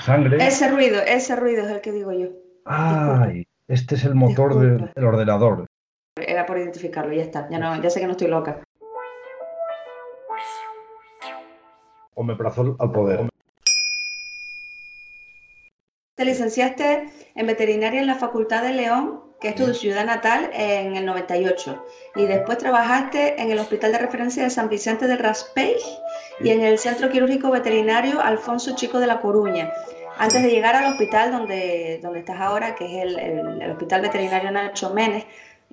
sangre. 0.00 0.38
Ese 0.46 0.70
ruido, 0.70 1.00
ese 1.00 1.36
ruido 1.36 1.64
es 1.64 1.70
el 1.70 1.80
que 1.80 1.92
digo 1.92 2.12
yo. 2.12 2.28
Ay, 2.64 3.46
este 3.68 3.94
es 3.94 4.04
el 4.04 4.14
motor 4.14 4.58
del, 4.58 4.90
del 4.94 5.04
ordenador. 5.04 5.66
Era 6.16 6.46
por 6.46 6.58
identificarlo, 6.58 7.12
ya 7.12 7.22
está. 7.22 7.48
Ya, 7.50 7.58
no, 7.58 7.80
ya 7.80 7.90
sé 7.90 8.00
que 8.00 8.06
no 8.06 8.12
estoy 8.12 8.28
loca. 8.28 8.62
Omeprazol 12.14 12.76
al 12.78 12.92
poder. 12.92 13.31
Te 16.22 16.26
licenciaste 16.26 17.08
en 17.34 17.46
veterinaria 17.48 17.98
en 18.00 18.06
la 18.06 18.14
Facultad 18.14 18.62
de 18.62 18.70
León, 18.70 19.22
que 19.40 19.48
es 19.48 19.54
tu 19.56 19.74
ciudad 19.74 20.04
natal, 20.06 20.50
en 20.52 20.94
el 20.94 21.04
98. 21.04 21.84
Y 22.14 22.26
después 22.26 22.58
trabajaste 22.58 23.42
en 23.42 23.50
el 23.50 23.58
Hospital 23.58 23.90
de 23.90 23.98
Referencia 23.98 24.44
de 24.44 24.50
San 24.50 24.68
Vicente 24.68 25.08
del 25.08 25.18
Raspey 25.18 25.74
y 26.38 26.50
en 26.50 26.62
el 26.62 26.78
Centro 26.78 27.10
Quirúrgico 27.10 27.50
Veterinario 27.50 28.20
Alfonso 28.20 28.76
Chico 28.76 29.00
de 29.00 29.08
La 29.08 29.20
Coruña. 29.20 29.72
Antes 30.16 30.44
de 30.44 30.50
llegar 30.50 30.76
al 30.76 30.92
hospital 30.92 31.32
donde, 31.32 31.98
donde 32.00 32.20
estás 32.20 32.40
ahora, 32.40 32.76
que 32.76 32.84
es 32.86 33.02
el, 33.02 33.18
el- 33.18 33.60
el 33.62 33.70
Hospital 33.72 34.02
Veterinario 34.02 34.52
Nacho 34.52 34.90
Menes, 34.90 35.24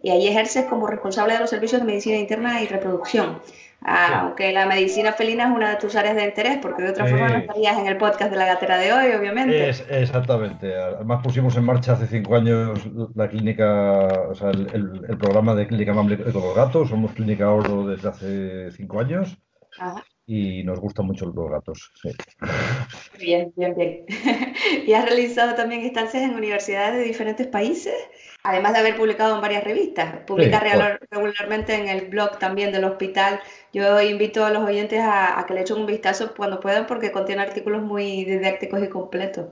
y 0.01 0.09
ahí 0.09 0.27
ejerces 0.27 0.63
como 0.65 0.87
responsable 0.87 1.33
de 1.33 1.39
los 1.41 1.49
servicios 1.51 1.79
de 1.81 1.85
medicina 1.85 2.17
interna 2.17 2.59
y 2.63 2.65
reproducción. 2.65 3.39
Ah, 3.81 4.21
Aunque 4.23 4.51
la 4.51 4.65
medicina 4.65 5.13
felina 5.13 5.45
es 5.45 5.51
una 5.55 5.69
de 5.69 5.75
tus 5.77 5.95
áreas 5.95 6.15
de 6.15 6.25
interés, 6.25 6.57
porque 6.61 6.83
de 6.83 6.89
otra 6.91 7.05
forma 7.07 7.29
no 7.29 7.35
Sí. 7.35 7.41
estarías 7.41 7.77
en 7.77 7.87
el 7.87 7.97
podcast 7.97 8.29
de 8.29 8.37
la 8.37 8.45
gatera 8.45 8.77
de 8.77 8.91
hoy, 8.91 9.11
obviamente. 9.17 9.69
Es, 9.69 9.85
exactamente. 9.89 10.75
Además 10.75 11.21
pusimos 11.23 11.55
en 11.55 11.63
marcha 11.63 11.93
hace 11.93 12.05
cinco 12.07 12.35
años 12.35 12.85
la 13.15 13.29
clínica, 13.29 14.07
o 14.29 14.35
sea, 14.35 14.49
el, 14.49 14.67
el- 14.73 15.05
el 15.07 15.17
programa 15.17 15.55
de 15.55 15.65
clínica 15.67 15.91
amable 15.91 16.17
con 16.17 16.33
los 16.33 16.55
gatos. 16.55 16.89
Somos 16.89 17.13
clínica 17.13 17.49
oro 17.51 17.87
desde 17.87 18.09
hace 18.09 18.71
cinco 18.71 18.99
años 18.99 19.37
Ajá. 19.79 20.03
Y 20.31 20.63
nos 20.63 20.79
gustan 20.79 21.07
mucho 21.07 21.25
los 21.25 21.49
gatos. 21.49 21.91
sí. 22.03 22.11
Bien, 23.17 23.51
bien, 23.55 23.73
bien. 23.75 24.05
y 24.85 24.93
has 24.93 25.03
realizado 25.03 25.55
también 25.55 25.81
estancias 25.81 26.21
en 26.21 26.35
universidades 26.35 26.97
de 26.97 27.03
diferentes 27.03 27.47
países, 27.47 27.95
además 28.43 28.73
de 28.73 28.79
haber 28.79 28.95
publicado 28.95 29.33
en 29.33 29.41
varias 29.41 29.63
revistas. 29.63 30.17
Publicas 30.27 30.61
Sí, 30.61 30.77
regularmente 31.09 31.73
en 31.73 31.89
el 31.89 32.09
blog 32.09 32.37
también 32.37 32.71
del 32.71 32.83
hospital. 32.83 33.39
Yo 33.73 33.99
invito 34.03 34.45
a 34.45 34.51
los 34.51 34.63
oyentes 34.63 34.99
a, 34.99 35.39
a 35.39 35.47
que 35.47 35.55
le 35.55 35.61
echen 35.61 35.77
un 35.77 35.87
vistazo 35.87 36.35
cuando 36.37 36.59
puedan 36.59 36.85
porque 36.85 37.11
contiene 37.11 37.41
artículos 37.41 37.81
muy 37.81 38.23
didácticos 38.23 38.83
y 38.83 38.87
completos. 38.87 39.47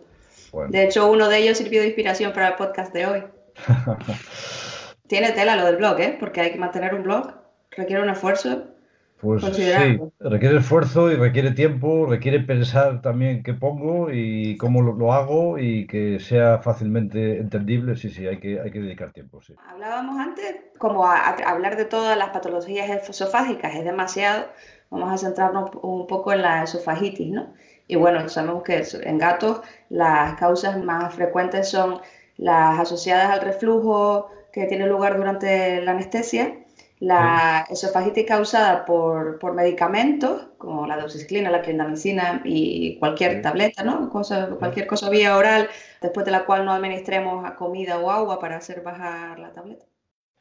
Bueno. 0.52 0.70
De 0.72 0.84
hecho, 0.84 1.10
uno 1.10 1.28
de 1.28 1.40
ellos 1.40 1.58
sirvió 1.58 1.82
de 1.82 1.88
inspiración 1.88 2.34
para 2.34 2.50
el 2.50 2.54
podcast 2.54 2.94
de 2.94 3.08
hoy. 3.08 3.24
Tiene 5.08 5.32
tela 5.32 5.56
lo 5.56 5.66
del 5.66 5.78
blog, 5.78 6.00
¿eh? 6.02 6.16
Porque 6.20 6.42
hay 6.42 6.52
que 6.52 6.60
mantener 6.60 6.94
un 6.94 7.02
blog, 7.02 7.34
requiere 7.72 8.04
un 8.04 8.12
esfuerzo. 8.12 8.77
Pues 9.20 9.44
sí, 9.66 9.98
requiere 10.20 10.58
esfuerzo 10.58 11.12
y 11.12 11.16
requiere 11.16 11.52
tiempo, 11.52 12.06
requiere 12.06 12.40
pensar 12.40 13.02
también 13.02 13.44
qué 13.44 13.54
pongo 13.54 14.12
y 14.12 14.58
cómo 14.58 14.82
lo, 14.82 14.94
lo 14.94 15.12
hago 15.14 15.58
y 15.58 15.88
que 15.88 16.20
sea 16.20 16.60
fácilmente 16.60 17.38
entendible. 17.40 17.96
Sí, 17.96 18.10
sí, 18.10 18.28
hay 18.28 18.40
que, 18.40 18.60
hay 18.60 18.72
que 18.72 18.80
dedicar 18.82 19.12
tiempo, 19.12 19.42
sí. 19.42 19.56
Hablábamos 19.70 20.20
antes, 20.20 20.56
como 20.78 21.06
a, 21.06 21.18
a 21.18 21.32
hablar 21.52 21.76
de 21.78 21.86
todas 21.86 22.18
las 22.18 22.30
patologías 22.30 22.90
esofágicas 23.10 23.76
es 23.76 23.84
demasiado, 23.84 24.48
vamos 24.90 25.12
a 25.12 25.18
centrarnos 25.18 25.72
un 25.82 26.08
poco 26.08 26.32
en 26.34 26.42
la 26.42 26.64
esofagitis, 26.64 27.32
¿no? 27.34 27.54
Y 27.88 27.96
bueno, 27.96 28.28
sabemos 28.30 28.64
que 28.64 28.84
en 29.04 29.18
gatos 29.18 29.62
las 29.90 30.36
causas 30.40 30.78
más 30.84 31.14
frecuentes 31.16 31.70
son 31.70 32.02
las 32.38 32.80
asociadas 32.80 33.30
al 33.32 33.42
reflujo 33.42 34.30
que 34.52 34.66
tiene 34.66 34.88
lugar 34.88 35.18
durante 35.18 35.82
la 35.82 35.92
anestesia, 35.92 36.54
la 37.00 37.66
esofagitis 37.70 38.26
causada 38.26 38.86
por, 38.86 39.40
por 39.40 39.54
medicamentos, 39.54 40.48
como 40.58 40.88
la 40.88 40.98
doxiciclina, 40.98 41.52
la 41.52 41.62
clindamicina 41.62 42.42
y 42.44 42.98
cualquier 43.00 43.42
tableta, 43.42 43.84
¿no? 43.84 44.10
Cosa, 44.10 44.50
cualquier 44.58 44.88
cosa 44.88 45.10
vía 45.10 45.38
oral, 45.38 45.70
después 46.02 46.26
de 46.26 46.32
la 46.32 46.46
cual 46.46 46.66
no 46.66 46.74
administremos 46.74 47.46
a 47.46 47.56
comida 47.56 48.00
o 48.00 48.10
agua 48.10 48.40
para 48.40 48.58
hacer 48.58 48.82
bajar 48.82 49.40
la 49.40 49.54
tableta. 49.54 49.86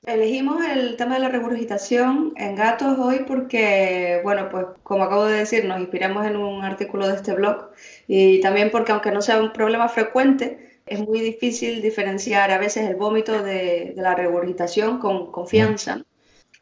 Elegimos 0.06 0.64
el 0.64 0.97
tema 0.97 1.14
de 1.14 1.20
la 1.20 1.28
regurgitación 1.28 2.32
en 2.36 2.54
gatos 2.54 2.97
hoy 2.98 3.25
porque, 3.26 4.20
bueno, 4.22 4.48
pues 4.50 4.66
como 4.84 5.04
acabo 5.04 5.25
de 5.26 5.38
decir, 5.38 5.64
nos 5.64 5.81
inspiramos 5.81 6.25
en 6.26 6.36
un 6.36 6.64
artículo 6.64 7.08
de 7.08 7.16
este 7.16 7.34
blog 7.34 7.70
y 8.06 8.41
también 8.41 8.70
porque 8.70 8.92
aunque 8.92 9.10
no 9.10 9.20
sea 9.20 9.41
un 9.42 9.52
problema 9.52 9.88
frecuente, 9.88 10.81
es 10.86 11.00
muy 11.00 11.20
difícil 11.20 11.82
diferenciar 11.82 12.50
a 12.52 12.58
veces 12.58 12.88
el 12.88 12.94
vómito 12.97 13.42
de, 13.42 13.94
de 13.97 14.02
la 14.02 14.14
regurgitación 14.14 15.00
con 15.00 15.32
confianza. 15.32 16.04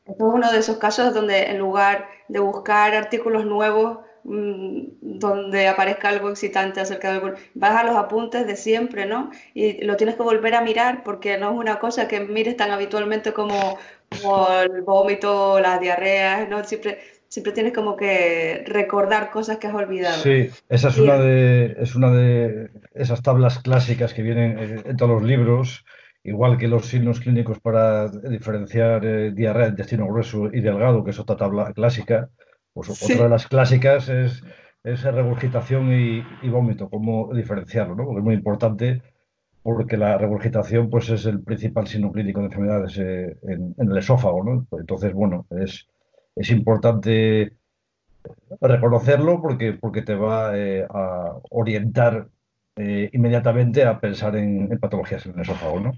Esto 0.06 0.28
es 0.28 0.34
uno 0.34 0.53
de 0.53 0.59
esos 0.59 0.76
casos 0.76 1.15
donde 1.15 1.44
en 1.44 1.59
lugar 1.59 2.09
de 2.28 2.38
buscar 2.38 2.94
artículos 2.94 3.47
nuevos 3.47 4.00
mm, 4.25 4.81
donde 5.00 5.66
aparezca 5.66 6.10
algo 6.10 6.28
excitante 6.31 6.81
acerca 6.81 7.09
de 7.09 7.15
algo, 7.15 7.32
vas 7.54 7.76
a 7.76 7.84
los 7.84 7.97
apuntes 7.97 8.47
de 8.47 8.56
siempre, 8.56 9.06
¿no? 9.06 9.31
Y 9.54 9.82
lo 9.84 9.97
tienes 9.97 10.16
que 10.16 10.22
volver 10.22 10.54
a 10.54 10.60
mirar 10.60 11.03
porque 11.04 11.38
no 11.38 11.53
es 11.53 11.59
una 11.59 11.78
cosa 11.78 12.06
que 12.06 12.20
mires 12.20 12.56
tan 12.56 12.70
habitualmente 12.70 13.32
como, 13.32 13.78
como 14.20 14.48
el 14.60 14.82
vómito, 14.82 15.59
las 15.60 15.81
diarreas, 15.81 16.48
¿no? 16.50 16.62
Siempre, 16.64 16.98
siempre 17.28 17.53
tienes 17.53 17.72
como 17.72 17.97
que 17.97 18.62
recordar 18.66 19.31
cosas 19.31 19.56
que 19.56 19.69
has 19.69 19.75
olvidado. 19.75 20.22
Sí, 20.22 20.50
esa 20.69 20.88
es 20.88 20.98
una 20.98 21.16
de, 21.16 21.76
es 21.81 21.94
una 21.94 22.10
de 22.12 22.70
esas 22.93 23.22
tablas 23.22 23.59
clásicas 23.60 24.12
que 24.12 24.22
vienen 24.22 24.59
en, 24.59 24.82
en 24.87 24.97
todos 24.98 25.12
los 25.12 25.22
libros, 25.22 25.84
igual 26.24 26.58
que 26.58 26.68
los 26.68 26.86
signos 26.86 27.20
clínicos 27.20 27.60
para 27.60 28.08
diferenciar 28.08 29.04
eh, 29.06 29.32
diarrea, 29.32 29.68
intestino 29.68 30.06
grueso 30.08 30.48
y 30.52 30.60
delgado, 30.60 31.04
que 31.04 31.10
es 31.12 31.20
otra 31.20 31.36
tabla 31.36 31.72
clásica. 31.74 32.30
Pues 32.72 32.88
Sí. 32.88 33.12
otra 33.12 33.24
de 33.24 33.30
las 33.30 33.46
clásicas 33.46 34.08
es, 34.08 34.42
es 34.84 35.02
regurgitación 35.04 35.92
y, 35.92 36.24
y 36.42 36.48
vómito, 36.50 36.90
cómo 36.90 37.32
diferenciarlo, 37.34 37.94
¿no? 37.96 38.04
Porque 38.04 38.20
es 38.20 38.24
muy 38.24 38.34
importante 38.34 39.02
porque 39.62 39.96
la 39.96 40.18
regurgitación 40.18 40.90
pues, 40.90 41.08
es 41.10 41.26
el 41.26 41.42
principal 41.42 41.86
signo 41.88 42.12
clínico 42.12 42.40
de 42.40 42.46
enfermedades 42.46 42.98
eh, 42.98 43.36
en, 43.44 43.74
en 43.78 43.90
el 43.90 43.98
esófago, 43.98 44.44
¿no? 44.44 44.66
Entonces, 44.78 45.12
bueno, 45.14 45.46
es, 45.50 45.88
es 46.36 46.50
importante 46.50 47.54
reconocerlo 48.60 49.40
porque, 49.42 49.74
porque 49.74 50.02
te 50.02 50.14
va 50.14 50.56
eh, 50.56 50.86
a 50.88 51.34
orientar 51.50 52.28
eh, 52.76 53.10
inmediatamente 53.12 53.84
a 53.84 54.00
pensar 54.00 54.36
en, 54.36 54.68
patologías 54.78 55.24
en 55.26 55.34
el 55.34 55.40
esófago, 55.40 55.80
¿no? 55.80 55.92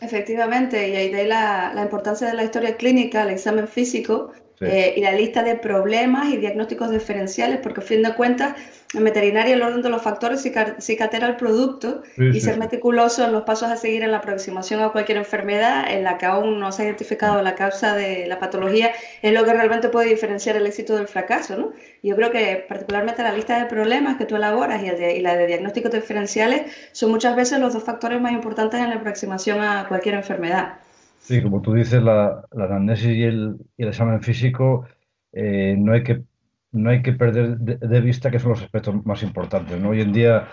Efectivamente, 0.00 0.88
y 0.88 0.96
ahí 0.96 1.10
de 1.10 1.20
ahí 1.20 1.26
la, 1.26 1.72
la 1.74 1.82
importancia 1.82 2.26
de 2.28 2.34
la 2.34 2.44
historia 2.44 2.76
clínica, 2.76 3.22
el 3.22 3.30
examen 3.30 3.66
físico 3.66 4.32
Sí. 4.60 4.66
eh, 4.68 4.92
y 4.94 5.00
la 5.00 5.12
lista 5.14 5.42
de 5.42 5.54
problemas 5.54 6.28
y 6.28 6.36
diagnósticos 6.36 6.90
diferenciales, 6.90 7.60
porque 7.62 7.80
a 7.80 7.82
fin 7.82 8.02
de 8.02 8.12
cuentas, 8.14 8.52
en 8.92 9.04
veterinaria 9.04 9.54
el 9.54 9.62
orden 9.62 9.80
de 9.80 9.88
los 9.88 10.02
factores 10.02 10.42
cica- 10.42 10.76
cicatera 10.78 11.26
el 11.28 11.36
producto 11.36 12.02
Sí, 12.16 12.24
y 12.24 12.32
sí, 12.34 12.40
ser 12.40 12.58
meticuloso 12.58 13.24
en 13.24 13.32
los 13.32 13.42
pasos 13.44 13.70
a 13.70 13.76
seguir 13.76 14.02
en 14.02 14.10
la 14.10 14.18
aproximación 14.18 14.80
a 14.82 14.90
cualquier 14.90 15.16
enfermedad 15.16 15.90
en 15.90 16.04
la 16.04 16.18
que 16.18 16.26
aún 16.26 16.58
no 16.60 16.72
se 16.72 16.82
ha 16.82 16.84
identificado 16.86 17.40
la 17.40 17.54
causa 17.54 17.94
de 17.94 18.26
la 18.26 18.38
patología 18.38 18.90
es 19.22 19.32
lo 19.32 19.44
que 19.44 19.52
realmente 19.54 19.88
puede 19.88 20.08
diferenciar 20.08 20.56
el 20.56 20.66
éxito 20.66 20.94
del 20.94 21.06
fracaso, 21.08 21.56
¿no? 21.56 21.70
Yo 22.02 22.14
creo 22.16 22.30
que 22.30 22.62
particularmente 22.68 23.22
la 23.22 23.32
lista 23.32 23.56
de 23.58 23.64
problemas 23.66 24.16
que 24.16 24.26
tú 24.26 24.36
elaboras 24.36 24.82
y, 24.82 24.88
el 24.88 24.96
de- 24.98 25.14
y 25.16 25.20
la 25.20 25.36
de 25.36 25.46
diagnósticos 25.46 25.90
diferenciales 25.92 26.64
son 26.92 27.10
muchas 27.10 27.34
veces 27.34 27.58
los 27.60 27.72
dos 27.72 27.82
factores 27.84 28.20
más 28.20 28.32
importantes 28.32 28.80
en 28.80 28.90
la 28.90 28.96
aproximación 28.96 29.62
a 29.62 29.86
cualquier 29.88 30.16
enfermedad. 30.16 30.74
Sí, 31.20 31.42
como 31.42 31.60
tú 31.62 31.74
dices, 31.74 32.02
la, 32.02 32.44
la 32.52 32.64
anamnesis 32.64 33.06
y 33.10 33.22
el, 33.24 33.56
y 33.76 33.82
el 33.82 33.88
examen 33.90 34.22
físico 34.22 34.86
eh, 35.32 35.76
no 35.78 35.92
hay 35.92 36.02
que, 36.02 36.24
no 36.72 36.90
hay 36.90 37.02
que 37.02 37.12
perder 37.12 37.58
de, 37.58 37.76
de 37.76 38.00
vista 38.00 38.30
que 38.30 38.38
son 38.38 38.50
los 38.52 38.62
aspectos 38.62 39.04
más 39.04 39.22
importantes, 39.22 39.78
¿no? 39.80 39.90
Hoy 39.90 40.00
en 40.00 40.12
día 40.12 40.48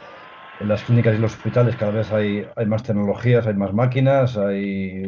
en 0.59 0.67
las 0.67 0.83
clínicas 0.83 1.16
y 1.16 1.19
los 1.19 1.33
hospitales 1.35 1.75
cada 1.78 1.91
vez 1.91 2.11
hay, 2.11 2.45
hay 2.55 2.66
más 2.66 2.83
tecnologías, 2.83 3.47
hay 3.47 3.55
más 3.55 3.73
máquinas, 3.73 4.38
hay 4.38 5.03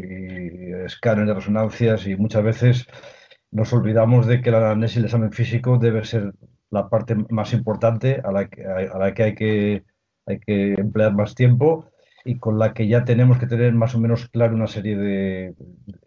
escáneres 0.86 1.28
de 1.30 1.34
resonancias 1.36 2.08
y 2.08 2.16
muchas 2.16 2.44
veces 2.44 2.88
nos 3.52 3.74
olvidamos 3.74 4.28
de 4.28 4.42
que 4.42 4.52
la 4.52 4.60
anamnesis 4.60 4.98
y 4.98 5.00
el 5.00 5.06
examen 5.06 5.32
físico 5.34 5.78
debe 5.78 6.06
ser 6.06 6.34
la 6.72 6.90
parte 6.90 7.16
más 7.30 7.54
importante 7.54 8.22
a 8.24 8.32
la 8.32 8.48
que, 8.48 8.66
a 8.66 8.98
la 8.98 9.14
que 9.14 9.24
hay 9.24 9.36
que, 9.36 9.84
hay 10.26 10.40
que 10.40 10.74
emplear 10.76 11.14
más 11.14 11.36
tiempo 11.36 11.86
y 12.26 12.38
con 12.40 12.60
la 12.60 12.74
que 12.74 12.88
ya 12.88 13.04
tenemos 13.06 13.38
que 13.40 13.48
tener 13.48 13.74
más 13.74 13.96
o 13.96 14.00
menos 14.00 14.28
claro 14.30 14.56
una 14.56 14.68
serie 14.68 14.98
de 14.98 15.56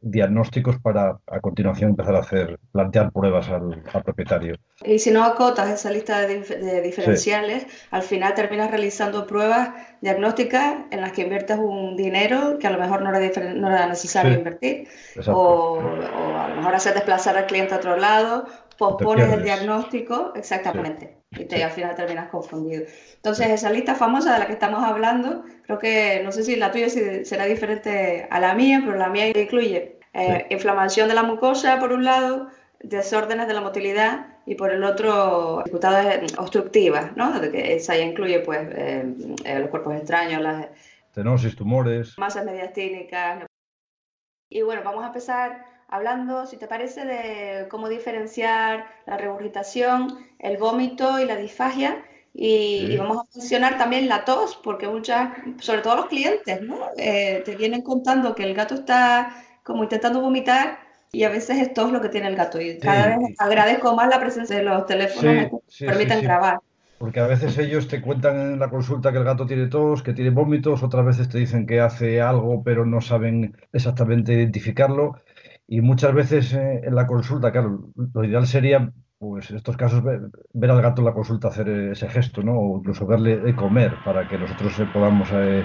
diagnósticos 0.01 0.79
para 0.81 1.19
a 1.27 1.41
continuación 1.41 1.91
empezar 1.91 2.15
a 2.17 2.21
hacer, 2.21 2.59
plantear 2.73 3.13
pruebas 3.13 3.49
al, 3.49 3.83
al 3.93 4.03
propietario. 4.05 4.57
Y 4.85 4.99
si 4.99 5.13
no 5.13 5.23
acotas 5.25 5.71
esa 5.71 5.91
lista 5.91 6.21
de, 6.21 6.41
dif- 6.41 6.59
de 6.59 6.81
diferenciales, 6.83 7.67
al 7.91 8.03
final 8.03 8.35
terminas 8.35 8.71
realizando 8.71 9.27
pruebas 9.27 9.71
diagnósticas 10.01 10.87
en 10.91 11.01
las 11.01 11.13
que 11.13 11.23
inviertes 11.23 11.59
un 11.59 11.97
dinero 11.97 12.59
que 12.59 12.67
a 12.67 12.71
lo 12.71 12.79
mejor 12.79 13.03
no 13.03 13.11
era, 13.15 13.55
no 13.55 13.69
era 13.69 13.87
necesario 13.87 14.33
Sí. 14.33 14.39
invertir, 14.39 14.89
o, 15.29 16.01
o 16.13 16.37
a 16.37 16.49
lo 16.49 16.57
mejor 16.57 16.75
hacer 16.75 16.95
desplazar 16.95 17.37
al 17.37 17.47
cliente 17.47 17.75
a 17.75 17.77
otro 17.79 17.97
lado, 17.97 18.47
pospones 18.77 19.31
el 19.33 19.43
diagnóstico, 19.45 20.33
exactamente, 20.35 21.22
y 21.39 21.45
te, 21.45 21.63
al 21.63 21.71
final 21.71 21.95
terminas 21.95 22.29
confundido. 22.29 22.85
Entonces, 23.17 23.49
esa 23.49 23.71
lista 23.71 23.95
famosa 23.95 24.35
de 24.35 24.39
la 24.41 24.47
que 24.47 24.53
estamos 24.53 24.83
hablando, 24.83 25.45
creo 25.63 25.79
que, 25.79 26.21
no 26.25 26.33
sé 26.33 26.45
si 26.45 26.57
la 26.57 26.73
tuya 26.73 26.89
será 26.89 27.45
diferente 27.47 28.27
a 28.31 28.41
la 28.41 28.55
mía, 28.55 28.83
pero 28.85 28.97
la 28.97 29.09
mía 29.09 29.29
incluye 29.29 29.99
eh, 30.13 30.47
inflamación 30.51 31.09
de 31.09 31.15
la 31.15 31.23
mucosa 31.23 31.79
por 31.79 31.93
un 31.93 32.05
lado, 32.05 32.49
desórdenes 32.81 33.47
de 33.49 33.55
la 33.55 33.61
motilidad 33.61 34.27
y 34.45 34.57
por 34.57 34.71
el 34.71 34.83
otro 34.85 35.59
dificultades 35.59 36.37
obstructivas, 36.37 37.17
¿no? 37.17 37.41
Que 37.41 37.77
esa 37.77 37.97
ya 37.97 38.03
incluye 38.03 38.41
pues 38.41 38.61
eh, 38.73 39.05
los 39.61 39.71
cuerpos 39.71 39.95
extraños, 39.95 40.43
las 40.43 40.67
tenosis, 41.15 41.55
tumores, 41.57 42.19
masas 42.19 42.45
mediastínicas. 42.45 43.47
Y 44.49 44.63
bueno, 44.63 44.83
vamos 44.85 45.05
a 45.05 45.09
empezar 45.09 45.72
hablando, 45.93 46.47
si 46.47 46.57
te 46.57 46.67
parece, 46.67 47.05
de 47.05 47.69
cómo 47.69 47.89
diferenciar 47.89 48.87
la 49.07 49.19
regurgitación, 49.19 50.19
el 50.39 50.57
vómito 50.57 51.21
y 51.21 51.27
la 51.27 51.37
disfagia. 51.37 52.03
Y, 52.33 52.97
vamos 52.97 53.19
a 53.19 53.39
mencionar 53.39 53.77
también 53.77 54.09
la 54.09 54.25
tos, 54.25 54.59
porque 54.65 54.89
muchas, 54.89 55.35
sobre 55.61 55.83
todo 55.83 55.97
los 55.97 56.07
clientes, 56.07 56.63
¿no? 56.63 56.79
Eh, 56.97 57.43
te 57.45 57.57
vienen 57.57 57.83
contando 57.83 58.35
que 58.35 58.45
el 58.45 58.55
gato 58.55 58.75
está 58.75 59.37
como 59.63 59.83
intentando 59.83 60.23
vomitar 60.23 60.79
y 61.13 61.25
a 61.25 61.29
veces 61.29 61.59
es 61.59 61.75
tos 61.75 61.93
lo 61.93 62.01
que 62.01 62.09
tiene 62.09 62.29
el 62.29 62.37
gato. 62.37 62.59
Y 62.59 62.79
cada 62.79 63.19
vez 63.19 63.19
agradezco 63.39 63.95
más 63.95 64.09
la 64.09 64.19
presencia 64.19 64.57
de 64.57 64.63
los 64.63 64.87
teléfonos 64.87 65.61
que 65.79 65.87
permiten 65.87 66.23
grabar. 66.23 66.61
Porque 66.97 67.21
a 67.21 67.27
veces 67.27 67.59
ellos 67.59 67.87
te 67.89 68.01
cuentan 68.01 68.41
en 68.41 68.59
la 68.61 68.71
consulta 68.71 69.13
que 69.13 69.19
el 69.19 69.25
gato 69.25 69.45
tiene 69.45 69.67
tos, 69.67 70.03
que 70.03 70.15
tiene 70.15 70.31
vómitos, 70.31 70.83
otras 70.83 71.05
veces 71.05 71.29
te 71.29 71.37
dicen 71.37 71.67
que 71.67 71.81
hace 71.81 72.23
algo, 72.23 72.63
pero 72.63 72.87
no 72.87 73.03
saben 73.03 73.57
exactamente 73.73 74.33
identificarlo. 74.33 75.17
Y 75.73 75.81
muchas 75.81 76.13
veces 76.13 76.53
eh, 76.53 76.83
en 76.85 76.95
la 76.95 77.07
consulta, 77.07 77.51
claro, 77.51 77.89
lo 78.13 78.25
ideal 78.25 78.47
sería, 78.47 78.93
pues 79.17 79.51
en 79.51 79.57
estos 79.57 79.75
casos, 79.75 80.05
ver, 80.05 80.21
al 80.71 80.83
gato 80.83 81.01
en 81.01 81.07
la 81.07 81.15
consulta 81.15 81.49
hacer 81.49 81.67
ese 81.71 82.11
gesto, 82.11 82.43
¿no? 82.43 82.59
O 82.59 82.77
incluso 82.77 83.07
verle 83.07 83.57
comer 83.57 83.95
para 84.05 84.29
que 84.29 84.37
nosotros 84.37 84.79
eh, 84.81 84.87
podamos 84.93 85.31
eh, 85.33 85.65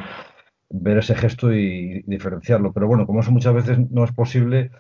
ver 0.69 1.00
ese 1.00 1.13
gesto 1.13 1.51
y, 1.51 2.04
diferenciarlo. 2.04 2.71
Pero 2.71 2.88
bueno, 2.88 3.06
como 3.06 3.19
eso 3.19 3.31
muchas 3.31 3.54
veces 3.54 3.80
no 3.92 4.06
es 4.06 4.13
posible, 4.13 4.71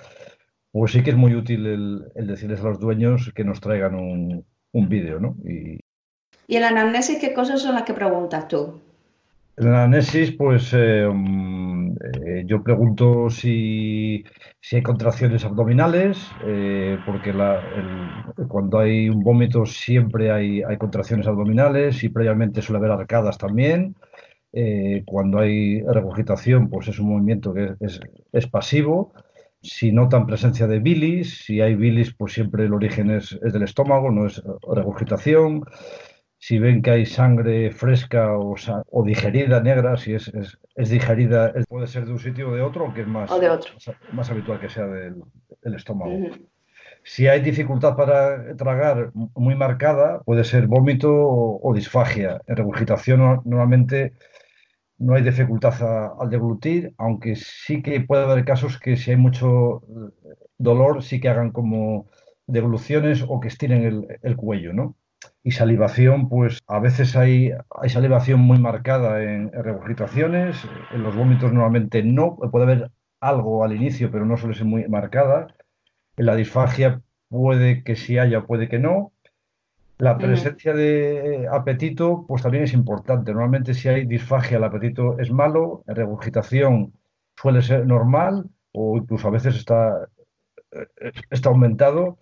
pues 0.71 0.93
sí 0.93 1.03
que 1.03 1.09
es 1.09 1.17
muy 1.17 1.35
útil 1.35 1.65
el, 2.15 2.25
decirles 2.25 2.61
a 2.61 2.69
los 2.69 2.79
dueños 2.79 3.33
que 3.35 3.43
nos 3.43 3.59
traigan 3.59 3.95
un, 3.95 4.45
un 4.71 4.87
vídeo, 4.87 5.19
¿no? 5.19 5.35
Y, 5.43 5.81
¿Y 6.47 6.55
en 6.55 6.61
la 6.61 6.69
anamnesis 6.69 7.19
qué 7.19 7.33
cosas 7.33 7.61
son 7.61 7.75
las 7.75 7.83
que 7.83 7.93
preguntas 7.93 8.47
tú? 8.47 8.79
En 9.57 9.71
la 9.71 9.85
anamnesis, 9.85 10.33
pues 10.33 10.71
eh, 10.73 11.09
yo 12.45 12.61
pregunto 12.61 13.27
si, 13.31 14.23
hay 14.71 14.83
contracciones 14.83 15.43
abdominales, 15.45 16.19
eh, 16.45 16.99
porque 17.07 17.33
cuando 18.47 18.77
hay 18.77 19.09
un 19.09 19.23
vómito 19.23 19.65
siempre 19.65 20.31
hay, 20.31 20.61
contracciones 20.77 21.25
abdominales 21.25 22.03
y 22.03 22.09
previamente 22.09 22.61
suele 22.61 22.77
haber 22.77 22.91
arcadas 22.91 23.39
también. 23.39 23.95
Eh, 24.53 25.01
cuando 25.07 25.39
hay 25.39 25.81
regurgitación, 25.81 26.69
pues 26.69 26.87
es 26.89 26.99
un 26.99 27.09
movimiento 27.09 27.51
que 27.51 27.73
es, 28.31 28.47
pasivo. 28.47 29.11
Si 29.59 29.91
notan 29.91 30.27
presencia 30.27 30.67
de 30.67 30.77
bilis, 30.79 31.45
si 31.45 31.61
hay 31.61 31.73
bilis, 31.73 32.13
pues 32.13 32.33
siempre 32.33 32.65
el 32.65 32.73
origen 32.75 33.09
es 33.09 33.39
del 33.41 33.63
estómago, 33.63 34.11
no 34.11 34.27
es 34.27 34.39
regurgitación 34.71 35.63
si 36.47 36.59
ven 36.59 36.81
que 36.81 36.91
hay 36.91 37.05
sangre 37.05 37.71
fresca 37.71 38.37
o, 38.37 38.55
o 38.91 39.03
digerida 39.03 39.59
negra, 39.59 39.97
si 39.97 40.13
es, 40.13 40.31
es, 40.75 40.89
digerida, 40.89 41.51
puede 41.67 41.87
ser 41.87 42.05
de 42.05 42.13
un 42.13 42.19
sitio 42.19 42.47
o 42.47 42.55
de 42.55 42.61
otro, 42.61 42.93
que 42.93 43.01
es 43.01 43.07
más, 43.07 43.29
más, 44.13 44.31
habitual 44.31 44.57
que 44.57 44.69
sea 44.69 44.85
del, 44.85 45.21
estómago. 45.75 46.13
Si 47.03 47.27
hay 47.27 47.41
dificultad 47.41 47.97
para 47.97 48.55
tragar 48.55 49.11
muy 49.13 49.55
marcada, 49.55 50.21
puede 50.21 50.45
ser 50.45 50.67
vómito 50.67 51.09
o, 51.11 51.73
disfagia. 51.73 52.39
En 52.47 52.55
regurgitación 52.55 53.41
normalmente 53.43 54.13
no 54.99 55.15
hay 55.15 55.23
dificultad 55.23 55.75
al 56.17 56.29
deglutir, 56.29 56.93
aunque 56.97 57.35
sí 57.35 57.81
que 57.81 57.99
puede 57.99 58.23
haber 58.23 58.45
casos 58.45 58.79
que 58.79 58.95
si 58.95 59.11
hay 59.11 59.17
mucho 59.17 59.83
dolor, 60.57 61.03
sí 61.03 61.19
que 61.19 61.27
hagan 61.27 61.51
como 61.51 62.07
degluciones 62.45 63.25
o 63.27 63.41
que 63.41 63.49
estiren 63.49 63.83
el, 63.83 64.19
el 64.23 64.37
cuello, 64.37 64.71
¿no? 64.71 64.95
Y 65.43 65.51
salivación, 65.51 66.29
pues 66.29 66.59
a 66.67 66.79
veces 66.79 67.15
hay, 67.15 67.51
hay 67.69 67.89
salivación 67.89 68.39
muy 68.39 68.59
marcada 68.59 69.23
en, 69.23 69.51
regurgitaciones, 69.51 70.57
en 70.91 71.03
los 71.03 71.15
vómitos 71.15 71.53
normalmente 71.53 72.03
no, 72.03 72.35
puede 72.35 72.65
haber 72.65 72.91
algo 73.19 73.63
al 73.63 73.73
inicio, 73.73 74.11
pero 74.11 74.25
no 74.25 74.37
suele 74.37 74.55
ser 74.55 74.65
muy 74.65 74.87
marcada. 74.87 75.47
En 76.17 76.25
la 76.25 76.35
disfagia 76.35 77.01
puede 77.29 77.83
que 77.83 77.95
sí 77.95 78.17
haya, 78.17 78.45
puede 78.45 78.67
que 78.67 78.79
no. 78.79 79.13
La 79.99 80.17
presencia 80.17 80.73
de 80.73 81.47
apetito, 81.51 82.25
pues 82.27 82.43
también 82.43 82.65
es 82.65 82.73
importante. 82.73 83.31
Normalmente 83.31 83.73
si 83.73 83.89
hay 83.89 84.05
disfagia, 84.05 84.57
el 84.57 84.63
apetito 84.63 85.17
es 85.17 85.31
malo, 85.31 85.83
en 85.87 85.95
regurgitación 85.95 86.93
suele 87.35 87.61
ser 87.61 87.85
normal 87.85 88.45
o 88.73 88.97
incluso 88.97 89.27
a 89.27 89.31
veces 89.31 89.55
está, 89.55 90.07
eh, 90.71 91.11
está 91.31 91.49
aumentado 91.49 92.19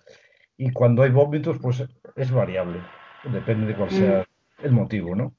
y 0.57 0.71
cuando 0.71 1.03
hay 1.03 1.11
vómitos, 1.11 1.57
pues 1.61 1.83
es 2.15 2.31
variable, 2.31 2.79
depende 3.23 3.67
de 3.67 3.75
cuál 3.75 3.89
sea 3.89 4.25
mm. 4.61 4.65
el 4.65 4.71
motivo, 4.71 5.15
¿no? 5.15 5.33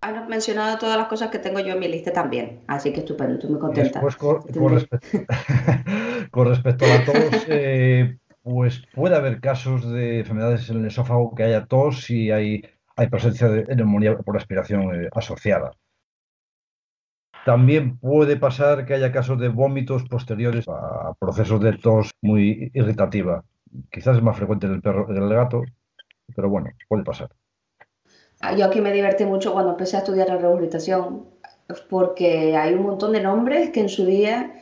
Has 0.00 0.28
mencionado 0.28 0.78
todas 0.78 0.96
las 0.96 1.06
cosas 1.06 1.30
que 1.30 1.38
tengo 1.38 1.60
yo 1.60 1.74
en 1.74 1.78
mi 1.78 1.86
lista 1.86 2.12
también, 2.12 2.62
así 2.66 2.92
que 2.92 3.00
estupendo, 3.00 3.34
estoy 3.34 3.50
muy 3.50 3.60
contenta. 3.60 4.00
Después, 4.00 4.16
con, 6.30 6.48
respecto, 6.48 6.84
a 6.84 6.88
la 6.88 7.04
tos, 7.04 7.46
eh, 7.48 8.18
pues 8.42 8.82
puede 8.92 9.14
haber 9.14 9.40
casos 9.40 9.88
de 9.92 10.20
enfermedades 10.20 10.68
en 10.70 10.80
el 10.80 10.86
esófago 10.86 11.34
que 11.36 11.44
haya 11.44 11.66
tos 11.66 12.10
y 12.10 12.32
hay, 12.32 12.64
hay 12.96 13.08
presencia 13.08 13.48
de 13.48 13.76
neumonía 13.76 14.18
por 14.18 14.36
aspiración 14.36 15.04
eh, 15.04 15.08
asociada. 15.14 15.70
También 17.44 17.98
puede 17.98 18.36
pasar 18.36 18.86
que 18.86 18.94
haya 18.94 19.12
casos 19.12 19.38
de 19.38 19.48
vómitos 19.48 20.04
posteriores 20.08 20.66
a 20.68 21.14
procesos 21.18 21.60
de 21.60 21.72
tos 21.72 22.10
muy 22.20 22.70
irritativa. 22.74 23.44
Quizás 23.90 24.16
es 24.16 24.22
más 24.22 24.36
frecuente 24.36 24.66
en 24.66 24.74
el 24.74 24.82
perro 24.82 25.06
que 25.06 25.12
en 25.12 25.22
el 25.22 25.34
gato, 25.34 25.62
pero 26.34 26.48
bueno, 26.48 26.70
puede 26.88 27.04
pasar. 27.04 27.30
Ah, 28.40 28.54
yo 28.54 28.66
aquí 28.66 28.80
me 28.80 28.92
divertí 28.92 29.24
mucho 29.24 29.52
cuando 29.52 29.72
empecé 29.72 29.96
a 29.96 30.00
estudiar 30.00 30.28
la 30.28 30.36
rehabilitación, 30.36 31.26
porque 31.88 32.56
hay 32.56 32.74
un 32.74 32.82
montón 32.82 33.12
de 33.12 33.22
nombres 33.22 33.70
que 33.70 33.80
en 33.80 33.88
su 33.88 34.04
día 34.04 34.52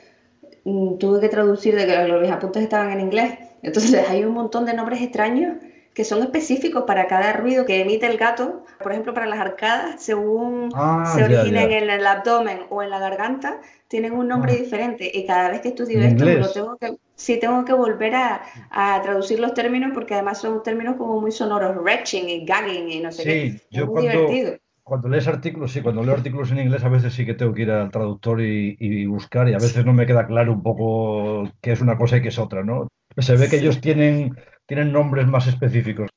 mm, 0.64 0.98
tuve 0.98 1.20
que 1.20 1.28
traducir 1.28 1.74
de 1.74 1.86
que 1.86 2.08
los 2.08 2.30
apuntes 2.30 2.62
estaban 2.62 2.92
en 2.92 3.00
inglés. 3.00 3.38
Entonces 3.62 3.94
hay 4.08 4.24
un 4.24 4.34
montón 4.34 4.66
de 4.66 4.74
nombres 4.74 5.00
extraños 5.00 5.56
que 5.94 6.04
son 6.04 6.22
específicos 6.22 6.84
para 6.86 7.06
cada 7.08 7.32
ruido 7.32 7.66
que 7.66 7.80
emite 7.80 8.06
el 8.06 8.16
gato. 8.16 8.64
Por 8.82 8.92
ejemplo, 8.92 9.12
para 9.12 9.26
las 9.26 9.40
arcadas, 9.40 10.02
según 10.02 10.70
ah, 10.74 11.12
se 11.14 11.24
originen 11.24 11.72
en 11.72 11.90
el 11.90 12.06
abdomen 12.06 12.60
o 12.70 12.82
en 12.82 12.90
la 12.90 12.98
garganta, 12.98 13.60
tienen 13.88 14.12
un 14.12 14.28
nombre 14.28 14.52
ah. 14.52 14.56
diferente. 14.56 15.10
Y 15.12 15.26
cada 15.26 15.50
vez 15.50 15.60
que 15.60 15.68
estudio 15.68 16.00
esto, 16.00 16.24
lo 16.24 16.52
tengo 16.52 16.76
que, 16.76 16.96
sí 17.16 17.38
tengo 17.40 17.64
que 17.64 17.72
volver 17.72 18.14
a, 18.14 19.00
traducir 19.02 19.40
los 19.40 19.52
términos 19.52 19.90
porque 19.92 20.14
además 20.14 20.40
son 20.40 20.62
términos 20.62 20.96
como 20.96 21.20
muy 21.20 21.32
sonoros, 21.32 21.76
retching 21.84 22.28
y 22.28 22.44
gagging 22.44 22.88
y 22.88 23.00
no 23.00 23.10
sé 23.10 23.24
qué. 23.24 23.60
Yo 23.70 23.86
muy 23.86 23.94
cuando, 23.94 24.10
divertido. 24.10 24.58
Cuando 24.84 25.08
lees 25.08 25.26
artículos, 25.26 25.72
sí, 25.72 25.82
cuando 25.82 26.02
leo 26.02 26.14
artículos 26.14 26.50
en 26.52 26.60
inglés 26.60 26.84
a 26.84 26.88
veces 26.88 27.12
sí 27.14 27.26
que 27.26 27.34
tengo 27.34 27.52
que 27.52 27.62
ir 27.62 27.70
al 27.70 27.90
traductor 27.90 28.40
y, 28.40 28.76
y 28.78 29.06
buscar 29.06 29.48
y 29.48 29.54
a 29.54 29.58
veces 29.58 29.84
no 29.84 29.92
me 29.92 30.06
queda 30.06 30.26
claro 30.26 30.52
un 30.52 30.62
poco 30.62 31.50
qué 31.60 31.72
es 31.72 31.80
una 31.80 31.98
cosa 31.98 32.16
y 32.16 32.22
qué 32.22 32.28
es 32.28 32.38
otra, 32.38 32.64
¿no? 32.64 32.88
Se 33.18 33.36
ve 33.36 33.48
que 33.48 33.56
ellos 33.56 33.80
tienen 33.80 34.36
tienen 34.70 34.92
nombres 34.92 35.26
más 35.26 35.48
específicos. 35.48 36.08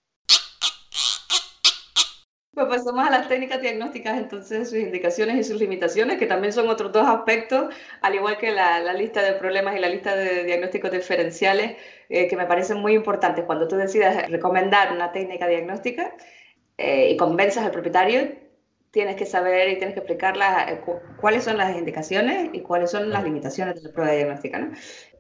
Pues 2.54 2.68
pasamos 2.68 3.08
a 3.08 3.10
las 3.10 3.28
técnicas 3.28 3.60
diagnósticas, 3.60 4.16
entonces 4.16 4.70
sus 4.70 4.78
indicaciones 4.78 5.38
y 5.38 5.44
sus 5.44 5.60
limitaciones, 5.60 6.20
que 6.20 6.28
también 6.28 6.54
son 6.54 6.70
otros 6.70 6.92
dos 6.92 7.08
aspectos, 7.08 7.74
al 8.02 8.14
igual 8.14 8.38
que 8.38 8.52
la, 8.52 8.94
lista 8.94 9.24
de 9.24 9.34
problemas 9.34 9.76
y 9.76 9.80
la 9.80 9.90
lista 9.90 10.16
de 10.16 10.44
diagnósticos 10.44 10.92
diferenciales, 10.92 11.78
eh, 12.10 12.28
que 12.28 12.38
me 12.38 12.46
parecen 12.46 12.78
muy 12.78 12.94
importantes. 12.94 13.44
Cuando 13.46 13.68
tú 13.68 13.76
decidas 13.76 14.30
recomendar 14.30 14.94
una 14.94 15.12
técnica 15.12 15.48
diagnóstica 15.48 16.14
eh, 16.78 17.10
y 17.10 17.18
convenzas 17.18 17.66
al 17.66 17.72
propietario, 17.72 18.34
tienes 18.92 19.16
que 19.16 19.26
saber 19.26 19.70
y 19.70 19.78
tienes 19.78 19.96
que 19.96 20.02
explicarlas 20.02 20.70
eh, 20.70 20.82
cuáles 21.20 21.44
son 21.44 21.58
las 21.58 21.76
indicaciones 21.76 22.52
y 22.54 22.60
cuáles 22.62 22.92
son 22.92 23.10
las 23.10 23.24
limitaciones 23.24 23.74
de 23.74 23.90
la 23.90 23.96
prueba 23.96 24.12
diagnóstica. 24.12 24.60
¿no? 24.60 24.72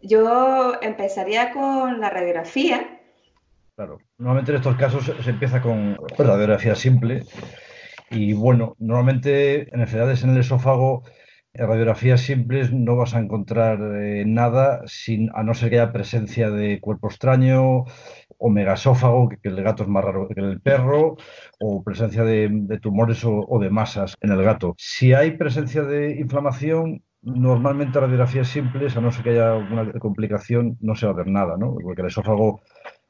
Yo 0.03 0.79
empezaría 0.83 1.51
con 1.51 1.99
la 1.99 2.11
radiografía 2.11 2.99
Claro, 3.75 3.97
normalmente 4.19 4.51
en 4.51 4.57
estos 4.57 4.75
casos 4.75 5.11
se 5.19 5.29
empieza 5.29 5.61
con 5.61 5.97
radiografía 6.17 6.75
simple 6.75 7.23
y 8.11 8.33
bueno, 8.33 8.75
normalmente 8.77 9.73
en 9.73 9.81
enfermedades 9.81 10.23
en 10.23 10.29
el 10.31 10.37
esófago, 10.37 11.03
en 11.53 11.67
radiografías 11.67 12.21
simples 12.21 12.71
no 12.71 12.95
vas 12.95 13.15
a 13.15 13.19
encontrar 13.19 13.79
eh, 13.99 14.25
nada 14.27 14.81
sin, 14.85 15.31
a 15.33 15.43
no 15.43 15.55
ser 15.55 15.71
que 15.71 15.79
haya 15.79 15.91
presencia 15.91 16.51
de 16.51 16.79
cuerpo 16.79 17.07
extraño 17.07 17.85
o 18.37 18.49
megasófago, 18.49 19.29
que, 19.29 19.37
el 19.43 19.63
gato 19.63 19.83
es 19.83 19.89
más 19.89 20.03
raro 20.03 20.27
que 20.27 20.39
el 20.39 20.61
perro, 20.61 21.15
o 21.59 21.83
presencia 21.83 22.23
de, 22.23 22.79
tumores 22.81 23.23
o, 23.25 23.59
de 23.59 23.69
masas 23.69 24.15
en 24.21 24.31
el 24.31 24.43
gato. 24.43 24.75
Si 24.77 25.13
hay 25.13 25.31
presencia 25.37 25.83
de 25.83 26.19
inflamación, 26.19 27.03
normalmente 27.21 27.99
radiografías 27.99 28.49
simples, 28.49 28.97
a 28.97 29.01
no 29.01 29.11
ser 29.11 29.23
que 29.23 29.29
haya 29.31 29.53
alguna 29.53 29.91
complicación, 29.93 30.77
no 30.81 30.95
se 30.95 31.05
va 31.05 31.13
a 31.13 31.15
ver 31.15 31.27
nada, 31.27 31.55
¿no? 31.57 31.75
Porque 31.81 32.01
el 32.01 32.07
esófago 32.07 32.61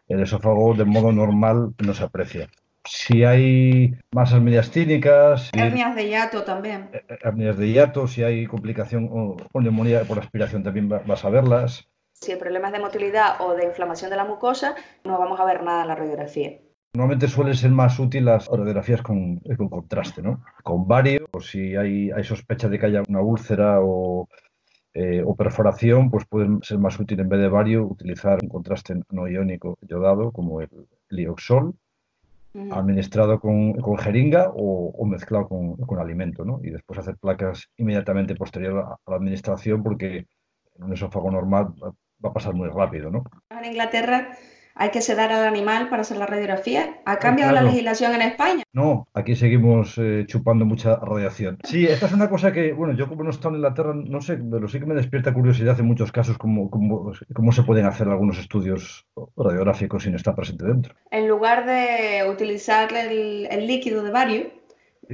el 0.07 0.21
esófago 0.21 0.73
de 0.73 0.85
modo 0.85 1.11
normal 1.11 1.73
no 1.85 1.93
se 1.93 2.03
aprecia. 2.03 2.49
Si 2.85 3.23
hay 3.23 3.95
masas 4.11 4.41
mediastínicas... 4.41 5.49
Hernias 5.53 5.95
de 5.95 6.09
hiato 6.09 6.43
también. 6.43 6.89
Hernias 7.21 7.57
de 7.57 7.71
hiato, 7.71 8.07
si 8.07 8.23
hay 8.23 8.45
complicación 8.45 9.09
o, 9.11 9.37
neumonía 9.61 10.03
por 10.03 10.19
aspiración 10.19 10.63
también 10.63 10.89
vas 10.89 11.23
a 11.23 11.29
verlas. 11.29 11.87
Si 12.11 12.31
el 12.31 12.37
problema 12.37 12.67
es 12.67 12.73
de 12.73 12.79
motilidad 12.79 13.39
o 13.39 13.53
de 13.53 13.65
inflamación 13.65 14.09
de 14.09 14.17
la 14.17 14.25
mucosa, 14.25 14.75
no 15.03 15.17
vamos 15.17 15.39
a 15.39 15.45
ver 15.45 15.63
nada 15.63 15.83
en 15.83 15.87
la 15.87 15.95
radiografía. 15.95 16.59
Normalmente 16.93 17.27
suelen 17.27 17.55
ser 17.55 17.71
más 17.71 17.97
útiles 17.97 18.25
las 18.25 18.47
radiografías 18.47 19.01
con, 19.01 19.39
con 19.57 19.67
contraste, 19.67 20.21
¿no? 20.21 20.43
Con 20.61 20.87
vario, 20.87 21.27
o 21.31 21.41
si 21.41 21.75
hay, 21.75 22.11
hay 22.11 22.23
sospecha 22.23 22.69
de 22.69 22.77
que 22.77 22.85
haya 22.85 23.01
una 23.07 23.21
úlcera 23.21 23.79
o, 23.81 24.27
eh, 24.93 25.23
o 25.25 25.35
perforación, 25.35 26.11
pues 26.11 26.25
pueden 26.25 26.61
ser 26.61 26.77
más 26.77 26.99
útil 26.99 27.19
en 27.19 27.29
vez 27.29 27.39
de 27.39 27.49
vario 27.49 27.85
utilizar 27.85 28.39
un 28.41 28.49
contraste 28.49 28.95
no 29.09 29.27
iónico 29.27 29.77
yodado 29.81 30.31
como 30.31 30.61
el, 30.61 30.69
lioxol, 31.09 31.75
administrado 32.71 33.39
con, 33.39 33.73
con 33.73 33.97
jeringa 33.97 34.51
o, 34.53 35.05
mezclado 35.05 35.47
con, 35.47 35.75
con, 35.77 35.99
alimento, 35.99 36.45
¿no? 36.45 36.59
Y 36.63 36.69
después 36.69 36.99
hacer 36.99 37.17
placas 37.17 37.69
inmediatamente 37.77 38.35
posterior 38.35 38.77
a, 38.79 38.93
a 38.93 39.11
la 39.11 39.15
administración 39.15 39.81
porque 39.81 40.27
en 40.75 40.83
un 40.83 40.93
esófago 40.93 41.31
normal 41.31 41.73
va 42.23 42.29
a 42.29 42.33
pasar 42.33 42.53
muy 42.53 42.69
rápido, 42.69 43.09
¿no? 43.09 43.23
En 43.49 43.65
Inglaterra 43.65 44.29
hay 44.75 44.89
que 44.89 45.01
sedar 45.01 45.31
al 45.31 45.45
animal 45.45 45.89
para 45.89 46.01
hacer 46.01 46.17
la 46.17 46.25
radiografía. 46.25 47.01
¿Ha 47.05 47.19
cambiado 47.19 47.51
la 47.51 47.63
legislación 47.63 48.13
en 48.15 48.21
España? 48.21 48.63
No, 48.73 49.07
aquí 49.13 49.35
seguimos 49.35 49.97
eh, 49.97 50.25
chupando 50.27 50.65
mucha 50.65 50.95
radiación. 50.97 51.59
Sí, 51.63 51.85
esta 51.85 52.07
es 52.07 52.13
una 52.13 52.29
cosa 52.29 52.51
que, 52.51 52.73
bueno, 52.73 52.93
yo 52.93 53.07
como 53.07 53.23
no 53.23 53.29
he 53.29 53.33
estado 53.33 53.49
en 53.49 53.55
Inglaterra, 53.57 53.93
no 53.93 54.21
sé, 54.21 54.37
pero 54.37 54.67
sí 54.67 54.79
que 54.79 54.85
me 54.85 54.95
despierta 54.95 55.33
curiosidad 55.33 55.79
en 55.79 55.85
muchos 55.85 56.11
casos 56.11 56.37
cómo, 56.37 56.69
cómo, 56.69 57.51
se 57.51 57.63
pueden 57.63 57.85
hacer 57.85 58.07
algunos 58.07 58.39
estudios 58.39 59.05
radiográficos 59.37 60.03
sin 60.03 60.15
estar 60.15 60.35
presente 60.35 60.65
dentro. 60.65 60.95
En 61.11 61.27
lugar 61.27 61.65
de 61.65 62.27
utilizar 62.29 62.91
el, 62.93 63.67
líquido 63.67 64.03
de 64.03 64.11
vario, 64.11 64.51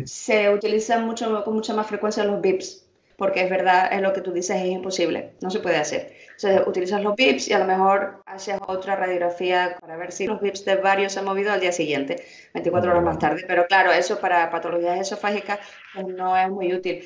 se 0.06 0.54
utilizan 0.54 1.06
mucho, 1.06 1.44
con 1.44 1.54
mucha 1.54 1.74
más 1.74 1.88
frecuencia 1.88 2.24
los 2.24 2.42
VIPs 2.42 2.88
porque 3.20 3.44
es 3.44 3.50
verdad, 3.50 3.90
es 3.92 4.02
lo 4.02 4.14
que 4.14 4.22
tú 4.22 4.32
dices, 4.32 4.56
es 4.56 4.66
imposible, 4.66 5.34
no 5.42 5.52
se 5.52 5.60
puede 5.60 5.76
hacer. 5.76 6.14
Entonces, 6.42 6.66
utilizas 6.66 7.04
los 7.04 7.16
VIPs 7.16 7.50
y 7.50 7.54
a 7.54 7.60
lo 7.60 7.66
mejor 7.66 8.24
haces 8.26 8.58
otra 8.66 8.96
radiografía 8.96 9.76
para 9.80 9.98
ver 9.98 10.14
si 10.14 10.26
los 10.26 10.40
VIPs 10.40 10.64
de 10.64 10.78
varios 10.78 11.14
se 11.14 11.20
han 11.20 11.26
movido 11.26 11.52
al 11.52 11.60
día 11.60 11.74
siguiente, 11.74 12.24
24 12.54 12.92
horas 12.92 13.04
más 13.04 13.20
tarde. 13.20 13.44
Pero 13.46 13.66
claro, 13.68 13.92
eso 13.92 14.20
para 14.20 14.50
patologías 14.50 15.02
esofágicas 15.02 15.60
pues, 15.94 16.08
no 16.08 16.36
es 16.38 16.50
muy 16.50 16.74
útil. 16.74 17.04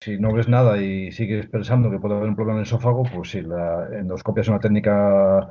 Si 0.00 0.18
no 0.18 0.34
ves 0.34 0.48
nada 0.48 0.76
y 0.82 1.12
sigues 1.12 1.46
pensando 1.46 1.90
que 1.90 1.98
puede 1.98 2.16
haber 2.16 2.28
un 2.28 2.36
problema 2.36 2.58
en 2.58 2.64
el 2.64 2.66
esófago, 2.66 3.04
pues 3.04 3.30
sí, 3.30 3.40
la 3.40 3.88
endoscopia 3.92 4.42
es 4.42 4.48
una 4.48 4.60
técnica 4.60 5.48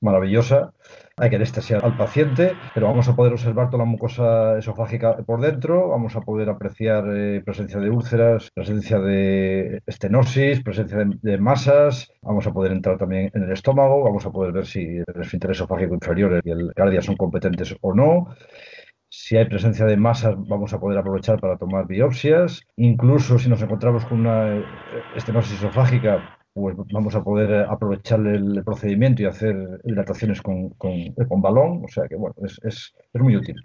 maravillosa. 0.00 0.74
Hay 1.20 1.30
que 1.30 1.36
anestesiar 1.36 1.84
al 1.84 1.96
paciente, 1.96 2.52
pero 2.74 2.86
vamos 2.86 3.08
a 3.08 3.16
poder 3.16 3.32
observar 3.32 3.70
toda 3.70 3.84
la 3.84 3.90
mucosa 3.90 4.56
esofágica 4.56 5.16
por 5.16 5.40
dentro, 5.40 5.88
vamos 5.88 6.14
a 6.14 6.20
poder 6.20 6.48
apreciar 6.48 7.04
eh, 7.08 7.42
presencia 7.44 7.80
de 7.80 7.90
úlceras, 7.90 8.50
presencia 8.54 9.00
de 9.00 9.82
estenosis, 9.86 10.62
presencia 10.62 10.98
de, 11.04 11.38
masas, 11.38 12.12
vamos 12.22 12.46
a 12.46 12.52
poder 12.52 12.70
entrar 12.70 12.98
también 12.98 13.32
en 13.34 13.42
el 13.42 13.52
estómago, 13.52 14.04
vamos 14.04 14.26
a 14.26 14.30
poder 14.30 14.52
ver 14.52 14.66
si 14.66 14.98
el 14.98 15.20
esfínter 15.20 15.50
esofágico 15.50 15.94
inferior 15.94 16.40
y 16.44 16.50
el 16.50 16.72
cardia 16.74 17.02
son 17.02 17.16
competentes 17.16 17.76
o 17.80 17.94
no. 17.94 18.28
Si 19.10 19.36
hay 19.36 19.46
presencia 19.46 19.86
de 19.86 19.96
masas, 19.96 20.36
vamos 20.36 20.72
a 20.72 20.78
poder 20.78 20.98
aprovechar 20.98 21.40
para 21.40 21.56
tomar 21.56 21.86
biopsias. 21.86 22.62
Incluso 22.76 23.38
si 23.38 23.48
nos 23.48 23.62
encontramos 23.62 24.04
con 24.04 24.20
una 24.20 24.54
eh, 24.56 24.64
estenosis 25.16 25.54
esofágica, 25.54 26.37
pues 26.60 26.76
vamos 26.92 27.14
a 27.14 27.22
poder 27.22 27.66
aprovechar 27.68 28.20
el 28.26 28.62
procedimiento 28.64 29.22
y 29.22 29.26
hacer 29.26 29.80
hidrataciones 29.84 30.42
con, 30.42 30.70
con, 30.70 31.42
balón, 31.42 31.84
o 31.84 31.88
sea 31.88 32.08
que 32.08 32.16
bueno, 32.16 32.34
es, 32.44 32.60
es, 32.64 32.94
es, 33.12 33.20
muy 33.20 33.36
útil. 33.36 33.56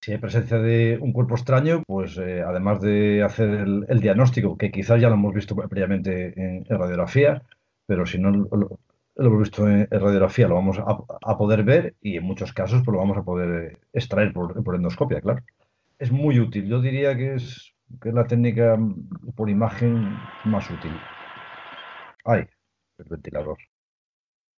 Si 0.00 0.12
hay 0.12 0.18
presencia 0.18 0.58
de 0.58 0.98
un 1.00 1.12
cuerpo 1.12 1.34
extraño, 1.34 1.82
pues 1.86 2.16
eh, 2.16 2.42
además 2.42 2.80
de 2.80 3.22
hacer 3.22 3.50
el, 3.50 4.00
diagnóstico, 4.00 4.56
que 4.56 4.70
quizás 4.70 5.00
ya 5.00 5.08
lo 5.08 5.14
hemos 5.14 5.34
visto 5.34 5.54
previamente 5.54 6.32
en, 6.36 6.64
radiografía, 6.64 7.42
pero 7.84 8.06
si 8.06 8.18
no 8.18 8.30
lo, 8.30 8.78
hemos 9.16 9.38
visto 9.38 9.68
en, 9.68 9.86
radiografía, 9.90 10.48
lo 10.48 10.54
vamos 10.54 10.78
a, 10.78 11.36
poder 11.36 11.64
ver 11.64 11.94
y 12.00 12.16
en 12.16 12.24
muchos 12.24 12.52
casos 12.54 12.82
pues, 12.82 12.94
lo 12.94 12.98
vamos 12.98 13.18
a 13.18 13.24
poder 13.24 13.78
extraer 13.92 14.32
por, 14.32 14.62
por 14.64 14.74
endoscopia, 14.74 15.20
claro. 15.20 15.42
Es 15.98 16.10
muy 16.10 16.40
útil, 16.40 16.66
yo 16.66 16.80
diría 16.80 17.14
que 17.14 17.34
es, 17.34 17.74
que 18.00 18.08
es 18.08 18.14
la 18.14 18.26
técnica 18.26 18.78
por 19.34 19.50
imagen 19.50 20.16
más 20.44 20.70
útil. 20.70 20.92
Ay, 22.24 22.46
el 22.98 23.04
ventilador. 23.08 23.58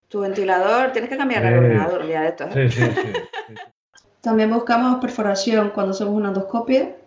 Tu 0.07 0.19
ventilador, 0.19 0.91
tienes 0.91 1.09
que 1.09 1.17
cambiar 1.17 1.45
el 1.45 1.57
ordenador 1.57 2.05
ya 2.05 2.21
de 2.21 2.27
esto. 2.27 2.43
¿eh? 2.45 2.69
Sí, 2.69 2.81
sí, 2.81 2.91
sí, 3.47 3.53
También 4.21 4.51
buscamos 4.51 4.99
perforación 4.99 5.69
cuando 5.69 5.91
hacemos 5.91 6.13
una 6.13 6.29
endoscopia. 6.29 6.97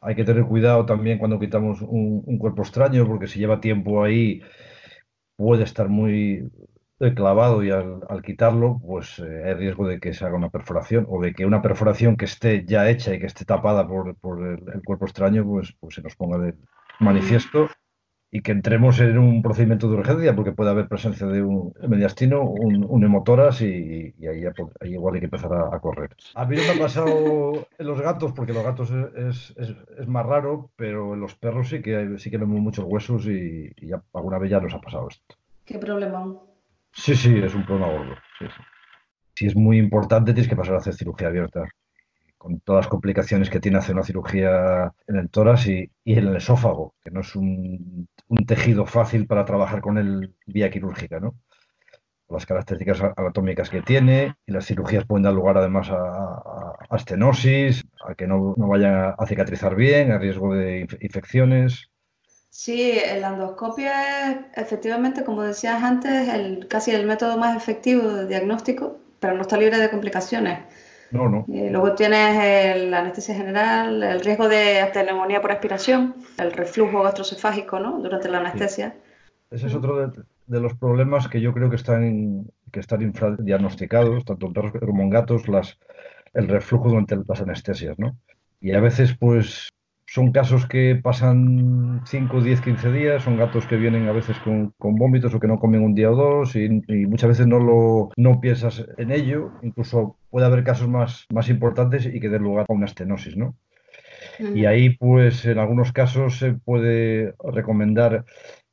Hay 0.00 0.16
que 0.16 0.24
tener 0.24 0.44
cuidado 0.44 0.84
también 0.84 1.18
cuando 1.18 1.38
quitamos 1.38 1.80
un, 1.82 2.38
cuerpo 2.38 2.62
extraño, 2.62 3.06
porque 3.06 3.28
si 3.28 3.38
lleva 3.38 3.60
tiempo 3.60 4.02
ahí 4.02 4.42
puede 5.36 5.62
estar 5.62 5.88
muy 5.88 6.50
clavado 7.14 7.62
y 7.62 7.70
al, 7.70 8.22
quitarlo, 8.24 8.80
pues 8.84 9.20
eh, 9.20 9.44
hay 9.44 9.54
riesgo 9.54 9.86
de 9.86 10.00
que 10.00 10.12
se 10.12 10.24
haga 10.24 10.36
una 10.36 10.50
perforación 10.50 11.06
o 11.08 11.20
de 11.20 11.32
que 11.32 11.46
una 11.46 11.62
perforación 11.62 12.16
que 12.16 12.24
esté 12.24 12.64
ya 12.64 12.88
hecha 12.90 13.14
y 13.14 13.20
que 13.20 13.26
esté 13.26 13.44
tapada 13.44 13.86
por, 13.86 14.08
el, 14.08 14.82
cuerpo 14.84 15.04
extraño, 15.04 15.44
pues, 15.44 15.72
pues 15.78 15.94
se 15.94 16.02
nos 16.02 16.16
ponga 16.16 16.38
de 16.38 16.54
manifiesto 16.98 17.68
y 18.34 18.40
que 18.40 18.52
entremos 18.52 18.98
en 18.98 19.18
un 19.18 19.42
procedimiento 19.42 19.88
de 19.88 19.96
urgencia 19.96 20.34
porque 20.34 20.52
puede 20.52 20.70
haber 20.70 20.88
presencia 20.88 21.26
de 21.26 21.42
un 21.42 21.74
mediastino, 21.86 22.42
un, 22.42 22.82
un 22.88 23.04
hemotoras 23.04 23.60
y, 23.60 24.14
ahí, 24.26 24.44
igual 24.84 25.14
hay 25.14 25.20
que 25.20 25.26
empezar 25.26 25.52
a, 25.52 25.78
correr. 25.80 26.16
A 26.34 26.46
mí 26.46 26.56
no 26.56 26.62
me 26.62 26.70
ha 26.70 26.82
pasado 26.82 27.68
en 27.78 27.86
los 27.86 28.00
gatos 28.00 28.32
porque 28.32 28.54
los 28.54 28.64
gatos 28.64 28.90
es, 28.90 29.54
es, 29.58 29.76
es, 29.98 30.08
más 30.08 30.24
raro, 30.24 30.70
pero 30.76 31.12
en 31.12 31.20
los 31.20 31.34
perros 31.34 31.68
sí 31.68 31.82
que, 31.82 32.18
sí 32.18 32.30
que 32.30 32.38
vemos 32.38 32.58
muchos 32.58 32.86
huesos 32.88 33.26
y, 33.26 33.70
ya, 33.86 34.02
alguna 34.14 34.38
vez 34.38 34.50
ya 34.50 34.60
nos 34.60 34.72
ha 34.72 34.80
pasado 34.80 35.08
esto. 35.08 35.36
¿Qué 35.66 35.78
problema? 35.78 36.34
Sí, 36.90 37.14
sí, 37.14 37.36
es 37.36 37.54
un 37.54 37.66
problema 37.66 37.92
gordo. 37.92 38.14
Si 39.34 39.46
es 39.46 39.54
muy 39.54 39.76
importante 39.76 40.32
tienes 40.32 40.48
que 40.48 40.56
pasar 40.56 40.76
a 40.76 40.78
hacer 40.78 40.94
cirugía 40.94 41.28
abierta 41.28 41.68
con 42.42 42.58
todas 42.58 42.86
las 42.86 42.90
complicaciones 42.90 43.50
que 43.50 43.60
tiene 43.60 43.78
hacer 43.78 43.94
una 43.94 44.02
cirugía 44.04 44.92
en 45.06 45.16
el 45.16 45.30
tórax 45.30 45.68
y, 45.68 45.92
en 46.04 46.26
el 46.26 46.36
esófago, 46.36 46.92
que 47.04 47.12
no 47.12 47.20
es 47.20 47.36
un, 47.36 48.08
un, 48.26 48.46
tejido 48.46 48.84
fácil 48.84 49.28
para 49.28 49.44
trabajar 49.44 49.80
con 49.80 49.96
él 49.96 50.34
vía 50.44 50.68
quirúrgica, 50.68 51.20
¿no? 51.20 51.36
Las 52.28 52.44
características 52.44 53.00
anatómicas 53.16 53.70
que 53.70 53.82
tiene 53.82 54.34
y 54.44 54.50
las 54.50 54.66
cirugías 54.66 55.04
pueden 55.06 55.22
dar 55.22 55.34
lugar 55.34 55.56
además 55.56 55.88
a, 55.90 55.94
a, 56.90 56.96
estenosis, 56.96 57.84
a 58.08 58.16
que 58.16 58.26
no, 58.26 58.54
no 58.56 58.66
vayan 58.66 59.14
a 59.16 59.26
cicatrizar 59.26 59.76
bien, 59.76 60.10
a 60.10 60.18
riesgo 60.18 60.52
de 60.52 60.88
infecciones. 61.00 61.90
Sí, 62.50 63.00
la 63.20 63.28
endoscopia 63.28 64.32
es 64.32 64.36
efectivamente, 64.56 65.22
como 65.22 65.42
decías 65.42 65.80
antes, 65.80 66.28
el, 66.28 66.66
casi 66.66 66.90
el 66.90 67.06
método 67.06 67.36
más 67.36 67.56
efectivo 67.56 68.12
de 68.12 68.26
diagnóstico, 68.26 68.98
pero 69.20 69.34
no 69.34 69.42
está 69.42 69.56
libre 69.56 69.78
de 69.78 69.90
complicaciones. 69.90 70.58
No, 71.12 71.28
no. 71.28 71.44
Eh, 71.52 71.68
luego 71.70 71.94
tienes 71.94 72.90
la 72.90 73.00
anestesia 73.00 73.34
general, 73.34 74.02
el 74.02 74.20
riesgo 74.20 74.48
de 74.48 74.90
neumonía 74.94 75.42
por 75.42 75.52
aspiración, 75.52 76.14
el 76.38 76.52
reflujo 76.52 77.02
gastrocefágico 77.02 77.78
¿no? 77.78 78.00
durante 78.00 78.30
la 78.30 78.38
anestesia. 78.38 78.96
Ese 79.50 79.66
es 79.66 79.74
otro 79.74 80.08
de, 80.08 80.60
los 80.60 80.74
problemas 80.74 81.28
que 81.28 81.42
yo 81.42 81.52
creo 81.52 81.68
que 81.68 81.76
están, 81.76 82.46
que 82.72 82.80
están 82.80 83.02
infradiagnosticados, 83.02 84.24
tanto 84.24 84.46
en 84.46 84.52
perros 84.54 84.72
como 84.80 85.02
en 85.02 85.10
gatos, 85.10 85.48
las, 85.48 85.78
el 86.32 86.48
reflujo 86.48 86.88
durante 86.88 87.16
las 87.16 87.42
anestesias. 87.42 87.98
¿no? 87.98 88.16
Y 88.62 88.72
a 88.72 88.80
veces, 88.80 89.14
pues, 89.14 89.68
son 90.12 90.30
casos 90.30 90.66
que 90.66 91.00
pasan 91.02 92.02
5, 92.04 92.42
10, 92.42 92.60
15 92.60 92.92
días, 92.92 93.22
son 93.22 93.38
gatos 93.38 93.66
que 93.66 93.78
vienen 93.78 94.08
a 94.08 94.12
veces 94.12 94.38
con, 94.40 94.74
con 94.78 94.94
vómitos 94.96 95.32
o 95.32 95.40
que 95.40 95.48
no 95.48 95.58
comen 95.58 95.82
un 95.82 95.94
día 95.94 96.10
o 96.10 96.14
dos 96.14 96.54
y, 96.54 96.68
muchas 97.06 97.30
veces 97.30 97.46
no, 97.46 97.58
lo, 97.58 98.10
no 98.18 98.38
piensas 98.38 98.84
en 98.98 99.10
ello, 99.10 99.52
incluso 99.62 100.18
puede 100.28 100.44
haber 100.44 100.64
casos 100.64 100.86
más, 100.86 101.24
más 101.32 101.48
importantes 101.48 102.04
y 102.04 102.20
que 102.20 102.28
den 102.28 102.42
lugar 102.42 102.66
a 102.68 102.72
una 102.74 102.84
estenosis, 102.84 103.38
¿no? 103.38 103.56
Y 104.38 104.66
ahí, 104.66 104.90
pues, 104.90 105.46
en 105.46 105.58
algunos 105.58 105.92
casos 105.92 106.38
se 106.38 106.52
puede 106.52 107.34
recomendar 107.42 108.26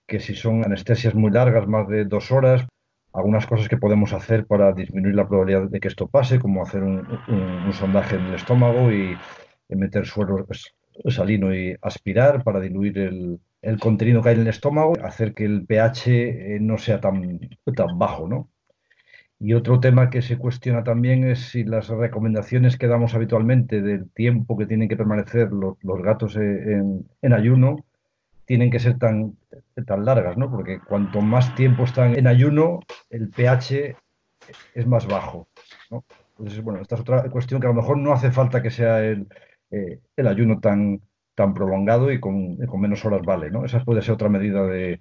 que 0.07 0.19
si 0.19 0.35
son 0.35 0.65
anestesias 0.65 1.15
muy 1.15 1.31
largas, 1.31 1.67
más 1.67 1.87
de 1.87 2.03
dos 2.03 2.33
horas, 2.33 2.67
algunas 3.13 3.45
cosas 3.45 3.69
que 3.69 3.77
podemos 3.77 4.11
hacer 4.11 4.45
para 4.45 4.73
disminuir 4.73 5.15
la 5.15 5.27
probabilidad 5.27 5.69
de 5.69 5.79
que 5.79 5.87
esto 5.87 6.07
pase, 6.07 6.37
como 6.37 6.63
hacer 6.63 6.83
un, 6.83 7.07
un, 7.29 7.71
sondaje 7.71 8.17
en 8.17 8.25
el 8.25 8.33
estómago 8.33 8.91
y 8.91 9.17
meter 9.69 10.05
suero, 10.05 10.45
pues, 10.45 10.73
salino 11.07 11.53
y 11.53 11.77
aspirar 11.81 12.43
para 12.43 12.59
diluir 12.59 12.97
el, 12.97 13.39
el 13.61 13.79
contenido 13.79 14.21
que 14.21 14.29
hay 14.29 14.35
en 14.35 14.41
el 14.41 14.47
estómago, 14.47 14.93
hacer 15.03 15.33
que 15.33 15.45
el 15.45 15.65
pH 15.65 16.07
eh, 16.07 16.59
no 16.61 16.77
sea 16.77 16.99
tan, 16.99 17.39
tan 17.75 17.97
bajo, 17.97 18.27
¿no? 18.27 18.49
Y 19.41 19.53
otro 19.53 19.79
tema 19.79 20.09
que 20.09 20.21
se 20.21 20.37
cuestiona 20.37 20.83
también 20.83 21.23
es 21.23 21.51
si 21.51 21.63
las 21.63 21.87
recomendaciones 21.87 22.77
que 22.77 22.87
damos 22.87 23.15
habitualmente 23.15 23.81
del 23.81 24.09
tiempo 24.11 24.57
que 24.57 24.65
tienen 24.65 24.89
que 24.89 24.97
permanecer 24.97 25.51
los, 25.51 25.77
los 25.81 26.01
gatos 26.01 26.35
en, 26.35 27.07
en, 27.21 27.33
ayuno 27.33 27.85
tienen 28.43 28.69
que 28.69 28.79
ser 28.79 28.97
tan, 28.97 29.37
tan 29.87 30.03
largas, 30.03 30.37
¿no? 30.37 30.51
Porque 30.51 30.79
cuanto 30.79 31.21
más 31.21 31.55
tiempo 31.55 31.83
están 31.83 32.17
en 32.17 32.27
ayuno, 32.27 32.81
el 33.09 33.29
pH 33.29 33.95
es 34.73 34.87
más 34.87 35.07
bajo, 35.07 35.47
¿no? 35.89 36.03
Entonces, 36.37 36.61
bueno, 36.61 36.81
esta 36.81 36.95
es 36.95 37.01
otra 37.01 37.29
cuestión 37.29 37.61
que 37.61 37.67
a 37.67 37.69
lo 37.69 37.75
mejor 37.75 37.97
no 37.97 38.11
hace 38.11 38.31
falta 38.31 38.61
que 38.61 38.71
sea 38.71 39.03
el, 39.03 39.27
eh, 39.71 39.99
el 40.15 40.27
ayuno 40.27 40.59
tan, 40.59 41.01
tan 41.35 41.53
prolongado 41.53 42.11
y 42.11 42.19
con, 42.19 42.57
con 42.57 42.81
menos 42.81 43.03
horas 43.05 43.21
vale, 43.23 43.51
¿no? 43.51 43.65
Esa 43.65 43.83
puede 43.83 44.01
ser 44.01 44.13
otra 44.13 44.29
medida 44.29 44.65
de, 44.65 44.99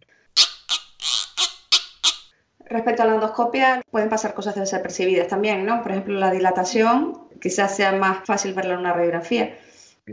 Respecto 2.71 3.03
a 3.03 3.07
la 3.07 3.15
endoscopia, 3.15 3.81
pueden 3.91 4.11
pasar 4.11 4.35
cosas 4.35 4.55
desapercibidas 4.55 5.29
también, 5.29 5.65
¿no? 5.65 5.83
Por 5.83 5.93
ejemplo, 5.93 6.15
la 6.19 6.31
dilatación, 6.31 7.29
quizás 7.41 7.75
sea 7.75 7.93
más 7.93 8.27
fácil 8.27 8.53
verla 8.53 8.75
en 8.75 8.81
una 8.81 8.93
radiografía. 8.93 9.57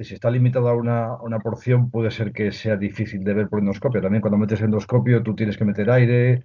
Si 0.02 0.14
está 0.14 0.30
limitada 0.30 0.72
a 0.72 0.74
una, 0.74 1.16
una, 1.22 1.40
porción, 1.40 1.90
puede 1.90 2.12
ser 2.12 2.32
que 2.32 2.52
sea 2.52 2.78
difícil 2.78 3.24
de 3.24 3.34
ver 3.34 3.50
por 3.50 3.60
endoscopio. 3.60 4.02
También 4.02 4.22
cuando 4.22 4.38
metes 4.38 4.62
endoscopio, 4.62 5.22
tú 5.22 5.36
tienes 5.36 5.58
que 5.58 5.66
meter 5.66 5.90
aire, 5.90 6.44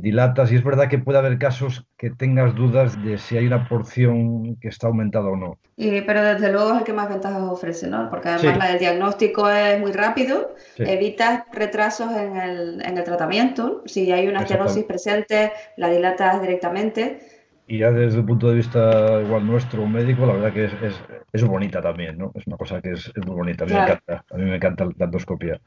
dilatas 0.00 0.50
y 0.52 0.56
es 0.56 0.64
verdad 0.64 0.88
que 0.88 0.98
puede 0.98 1.18
haber 1.18 1.38
casos 1.38 1.86
que 1.96 2.10
tengas 2.10 2.54
dudas 2.54 3.02
de 3.04 3.18
si 3.18 3.36
hay 3.36 3.46
una 3.46 3.68
porción 3.68 4.56
que 4.56 4.68
está 4.68 4.88
aumentada 4.88 5.28
o 5.28 5.36
no. 5.36 5.58
pero 5.76 6.22
desde 6.22 6.52
luego 6.52 6.72
es 6.72 6.78
el 6.78 6.84
que 6.84 6.92
más 6.92 7.08
ventajas 7.08 7.42
ofrece, 7.42 7.88
¿no? 7.88 8.10
Porque 8.10 8.28
además 8.28 8.70
el 8.70 8.78
diagnóstico 8.78 9.48
es 9.48 9.80
muy 9.80 9.92
rápido, 9.92 10.54
evitas 10.78 11.44
retrasos 11.52 12.10
en 12.12 12.36
el, 12.36 12.82
en 12.84 12.98
el, 12.98 13.04
tratamiento, 13.04 13.82
si 13.86 14.10
hay 14.12 14.26
una 14.26 14.42
estenosis 14.42 14.84
presente, 14.84 15.52
la 15.76 15.88
dilatas 15.88 16.40
directamente. 16.40 17.20
Y 17.66 17.78
ya 17.78 17.90
desde 17.90 18.18
el 18.18 18.26
punto 18.26 18.48
de 18.50 18.56
vista 18.56 19.22
igual 19.22 19.46
nuestro, 19.46 19.86
médico, 19.86 20.26
la 20.26 20.34
verdad 20.34 20.52
que 20.52 20.64
es, 20.66 20.72
es, 20.82 21.02
es 21.32 21.44
bonita 21.44 21.80
también, 21.80 22.18
¿no? 22.18 22.30
Es 22.34 22.46
una 22.46 22.56
cosa 22.56 22.80
que 22.82 22.92
es, 22.92 23.10
muy 23.24 23.34
bonita, 23.34 23.64
a 23.64 23.66
mí, 23.66 23.72
me 23.72 23.80
encanta, 23.80 24.24
a 24.30 24.36
mí 24.36 24.44
me 24.44 24.56
encanta 24.56 24.84
la 24.96 25.04
endoscopia. 25.06 25.60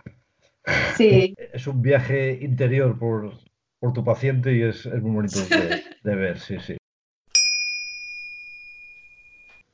Sí. 0.95 1.33
Es 1.53 1.65
un 1.65 1.81
viaje 1.81 2.37
interior 2.41 2.99
por, 2.99 3.31
por 3.79 3.93
tu 3.93 4.03
paciente 4.03 4.53
y 4.53 4.63
es, 4.63 4.85
muy 4.85 5.11
bonito 5.11 5.39
de, 6.03 6.15
ver, 6.15 6.39
sí, 6.39 6.57
sí. 6.59 6.77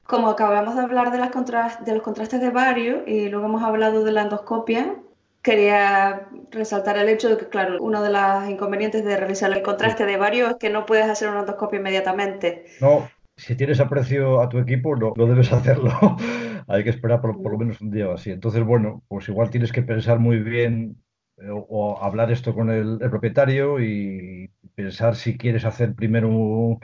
Como 0.05 0.29
acabamos 0.29 0.75
de 0.75 0.81
hablar 0.81 1.11
de, 1.11 1.17
las 1.17 1.85
de 1.85 1.93
los 1.93 2.03
contrastes 2.03 2.41
de 2.41 2.49
varios 2.49 3.07
y 3.07 3.29
luego 3.29 3.45
hemos 3.45 3.63
hablado 3.63 4.03
de 4.03 4.11
la 4.11 4.23
endoscopia, 4.23 4.95
quería 5.41 6.27
resaltar 6.51 6.97
el 6.97 7.09
hecho 7.09 7.29
de 7.29 7.37
que, 7.37 7.47
claro, 7.47 7.77
uno 7.81 8.03
de 8.03 8.11
los 8.11 8.49
inconvenientes 8.49 9.03
de 9.03 9.17
realizar 9.17 9.51
el 9.51 9.63
contraste 9.63 10.05
de 10.05 10.17
varios 10.17 10.51
es 10.51 10.55
que 10.57 10.69
no 10.69 10.85
puedes 10.85 11.09
hacer 11.09 11.29
una 11.29 11.39
endoscopia 11.39 11.79
inmediatamente. 11.79 12.65
No, 12.81 13.09
si 13.37 13.55
tienes 13.55 13.79
aprecio 13.79 14.41
a 14.41 14.49
tu 14.49 14.59
equipo, 14.59 14.95
no, 14.95 15.13
no 15.15 15.25
debes 15.25 15.51
hacerlo. 15.51 15.91
Hay 16.67 16.83
que 16.83 16.91
esperar 16.91 17.19
por, 17.21 17.41
por, 17.41 17.51
lo 17.51 17.57
menos 17.57 17.81
un 17.81 17.91
día 17.91 18.09
o 18.09 18.13
así. 18.13 18.31
Entonces, 18.31 18.63
bueno, 18.63 19.03
pues 19.07 19.27
igual 19.27 19.49
tienes 19.49 19.71
que 19.71 19.81
pensar 19.81 20.19
muy 20.19 20.39
bien 20.39 21.02
o, 21.51 21.99
hablar 22.01 22.31
esto 22.31 22.53
con 22.53 22.69
el, 22.69 22.97
propietario 22.99 23.79
y 23.79 24.51
pensar 24.75 25.15
si 25.15 25.37
quieres 25.37 25.65
hacer 25.65 25.93
primero 25.95 26.29
un, 26.29 26.79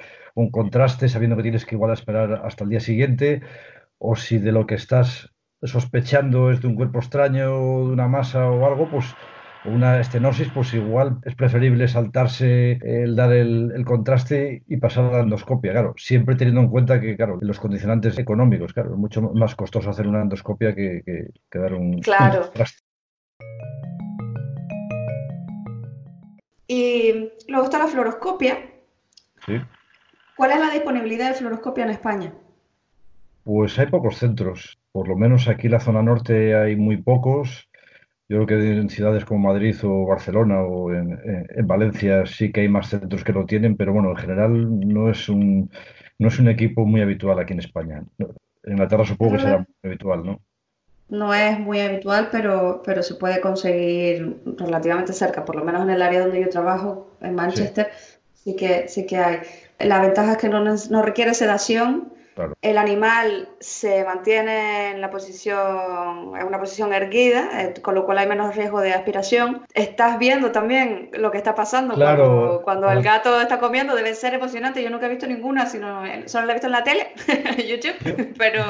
contraste 0.51 1.09
sabiendo 1.09 1.35
que 1.35 1.43
tienes 1.43 1.65
que 1.65 1.75
igual 1.75 1.91
esperar 1.91 2.41
hasta 2.45 2.63
el 2.63 2.69
día 2.69 2.79
siguiente 2.79 3.41
o 3.97 4.15
si 4.15 4.37
de 4.37 4.51
lo 4.51 4.65
que 4.65 4.75
estás 4.75 5.29
sospechando 5.61 6.51
es 6.51 6.61
de 6.61 6.67
un 6.67 6.75
cuerpo 6.75 6.99
extraño, 6.99 7.49
de 7.49 7.93
una 7.93 8.07
masa 8.07 8.49
o 8.49 8.65
algo, 8.65 8.89
pues 8.89 9.13
una 9.65 9.99
estenosis, 9.99 10.49
pues 10.53 10.73
igual 10.73 11.17
es 11.25 11.35
preferible 11.35 11.89
saltarse 11.89 12.79
el 12.81 13.15
dar 13.17 13.33
el, 13.33 13.83
contraste 13.85 14.63
y 14.67 14.77
pasar 14.77 15.05
a 15.05 15.11
la 15.11 15.19
endoscopia, 15.19 15.73
claro, 15.73 15.93
siempre 15.97 16.35
teniendo 16.35 16.61
en 16.61 16.69
cuenta 16.69 17.01
que, 17.01 17.17
claro, 17.17 17.37
los 17.41 17.59
condicionantes 17.59 18.17
económicos, 18.17 18.73
claro, 18.73 18.93
es 18.93 18.97
mucho 18.97 19.21
más 19.21 19.55
costoso 19.55 19.89
hacer 19.89 20.07
una 20.07 20.21
endoscopia 20.21 20.73
que, 20.73 21.03
que, 21.05 21.59
dar 21.59 21.73
un, 21.73 21.99
claro. 21.99 22.37
un 22.37 22.43
contraste. 22.43 22.88
Y 26.69 27.31
luego 27.47 27.65
está 27.65 27.79
la 27.79 27.87
fluoroscopia. 27.87 28.59
Sí. 29.43 29.59
¿Cuál 30.37 30.51
es 30.51 30.59
la 30.59 30.69
disponibilidad 30.69 31.29
de 31.29 31.33
fluoroscopia 31.33 31.83
en 31.83 31.89
España? 31.89 32.33
Pues 33.43 33.79
hay 33.79 33.87
pocos 33.87 34.17
centros. 34.17 34.77
Por 34.91 35.07
lo 35.07 35.15
menos 35.15 35.47
aquí 35.47 35.65
en 35.65 35.73
la 35.73 35.79
zona 35.79 36.03
norte 36.03 36.55
hay 36.55 36.75
muy 36.75 36.97
pocos. 36.97 37.67
Yo 38.29 38.45
creo 38.45 38.61
que 38.61 38.77
en 38.77 38.89
ciudades 38.89 39.25
como 39.25 39.47
Madrid 39.47 39.75
o 39.81 40.05
Barcelona 40.05 40.61
o 40.61 40.93
en, 40.93 41.17
Valencia 41.65 42.27
sí 42.27 42.51
que 42.51 42.61
hay 42.61 42.69
más 42.69 42.87
centros 42.87 43.23
que 43.23 43.33
lo 43.33 43.47
tienen, 43.47 43.75
pero 43.75 43.91
bueno, 43.91 44.11
en 44.11 44.17
general 44.17 44.79
no 44.87 45.09
es 45.09 45.27
un, 45.27 45.71
no 46.19 46.27
es 46.27 46.37
un 46.37 46.49
equipo 46.49 46.85
muy 46.85 47.01
habitual 47.01 47.39
aquí 47.39 47.53
en 47.53 47.59
España. 47.59 48.03
En 48.19 48.73
Inglaterra 48.73 49.05
supongo 49.05 49.33
que 49.33 49.39
será 49.39 49.57
muy 49.57 49.67
habitual, 49.83 50.23
¿no? 50.23 50.39
No 51.09 51.33
es 51.33 51.59
muy 51.59 51.79
habitual, 51.79 52.29
pero, 52.31 52.81
pero 52.85 53.03
se 53.03 53.15
puede 53.15 53.41
conseguir 53.41 54.37
relativamente 54.57 55.13
cerca, 55.13 55.45
por 55.45 55.55
lo 55.55 55.63
menos 55.63 55.83
en 55.83 55.89
el 55.89 56.01
área 56.01 56.21
donde 56.21 56.41
yo 56.41 56.49
trabajo, 56.49 57.11
en 57.21 57.35
Manchester, 57.35 57.91
sí, 58.33 58.55
que, 58.55 58.87
sí 58.87 59.05
que 59.05 59.17
hay. 59.17 59.39
La 59.79 60.01
ventaja 60.01 60.33
es 60.33 60.37
que 60.37 60.49
no, 60.49 60.63
no 60.63 61.01
requiere 61.01 61.33
sedación, 61.33 62.13
el 62.61 62.77
animal 62.77 63.49
se 63.59 64.03
mantiene 64.05 64.91
en 64.91 65.01
la 65.01 65.09
posición, 65.09 66.37
en 66.39 66.47
una 66.47 66.59
posición 66.59 66.93
erguida, 66.93 67.49
eh, 67.61 67.73
con 67.81 67.95
lo 67.95 68.05
cual 68.05 68.17
hay 68.19 68.27
menos 68.27 68.55
riesgo 68.55 68.79
de 68.79 68.93
aspiración. 68.93 69.65
Estás 69.73 70.19
viendo 70.19 70.51
también 70.51 71.09
lo 71.13 71.31
que 71.31 71.37
está 71.37 71.55
pasando 71.55 71.95
claro, 71.95 72.61
cuando, 72.63 72.89
el 72.89 73.01
gato 73.01 73.39
está 73.41 73.59
comiendo, 73.59 73.95
debe 73.95 74.13
ser 74.15 74.33
emocionante. 74.33 74.81
Yo 74.81 74.89
nunca 74.89 75.07
he 75.07 75.09
visto 75.09 75.27
ninguna, 75.27 75.65
sino 75.65 76.03
solo 76.27 76.45
la 76.45 76.53
he 76.53 76.55
visto 76.55 76.67
en 76.67 76.73
la 76.73 76.83
tele, 76.83 77.13
YouTube, 77.67 78.33
pero, 78.37 78.63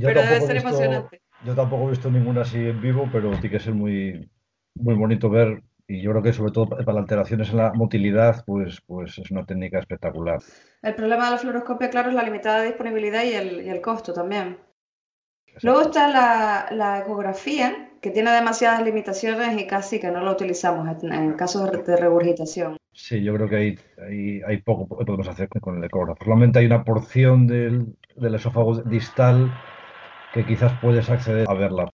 pero 0.00 0.22
debe 0.22 0.40
ser 0.40 0.56
emocionante. 0.56 1.20
Yo 1.44 1.54
tampoco 1.54 1.86
he 1.86 1.90
visto 1.90 2.10
ninguna 2.10 2.42
así 2.42 2.58
en 2.58 2.80
vivo, 2.80 3.08
pero 3.10 3.30
tiene 3.30 3.50
que 3.50 3.60
ser 3.60 3.74
muy, 3.74 4.28
muy 4.74 4.94
bonito 4.94 5.30
ver. 5.30 5.62
Y 5.86 6.02
yo 6.02 6.12
creo 6.12 6.22
que 6.22 6.32
sobre 6.32 6.52
todo 6.52 6.68
para 6.68 7.00
alteraciones 7.00 7.50
en 7.50 7.56
la 7.56 7.72
motilidad, 7.72 8.44
pues, 8.46 8.80
pues 8.86 9.18
es 9.18 9.30
una 9.30 9.44
técnica 9.44 9.78
espectacular. 9.78 10.38
El 10.82 10.94
problema 10.94 11.24
de 11.24 11.30
la 11.32 11.38
fluoroscopia, 11.38 11.90
claro, 11.90 12.10
es 12.10 12.14
la 12.14 12.22
limitada 12.22 12.62
disponibilidad 12.62 13.24
y 13.24 13.32
el, 13.32 13.66
y 13.66 13.70
el 13.70 13.80
costo 13.80 14.12
también. 14.12 14.58
Luego 15.62 15.80
está 15.82 16.08
la, 16.08 16.68
la, 16.70 17.00
ecografía, 17.00 17.90
que 18.00 18.10
tiene 18.10 18.30
demasiadas 18.30 18.84
limitaciones 18.84 19.60
y 19.60 19.66
casi 19.66 19.98
que 19.98 20.10
no 20.10 20.20
la 20.22 20.30
utilizamos 20.30 21.02
en, 21.02 21.32
casos 21.32 21.70
de 21.72 21.96
regurgitación. 21.96 22.76
Sí, 22.92 23.22
yo 23.22 23.34
creo 23.34 23.48
que 23.48 23.56
hay, 23.56 23.78
hay, 23.98 24.42
hay 24.46 24.62
poco 24.62 24.96
que 24.96 25.04
podemos 25.04 25.26
hacer 25.26 25.48
con 25.48 25.78
el 25.78 25.84
ecógrafo. 25.84 26.24
Solamente 26.24 26.60
hay 26.60 26.66
una 26.66 26.84
porción 26.84 27.48
del, 27.48 27.96
del 28.16 28.34
esófago 28.36 28.76
distal 28.82 29.52
que 30.32 30.44
quizás 30.44 30.72
puedes 30.80 31.08
acceder 31.10 31.46
a 31.48 31.54
verla. 31.54 31.90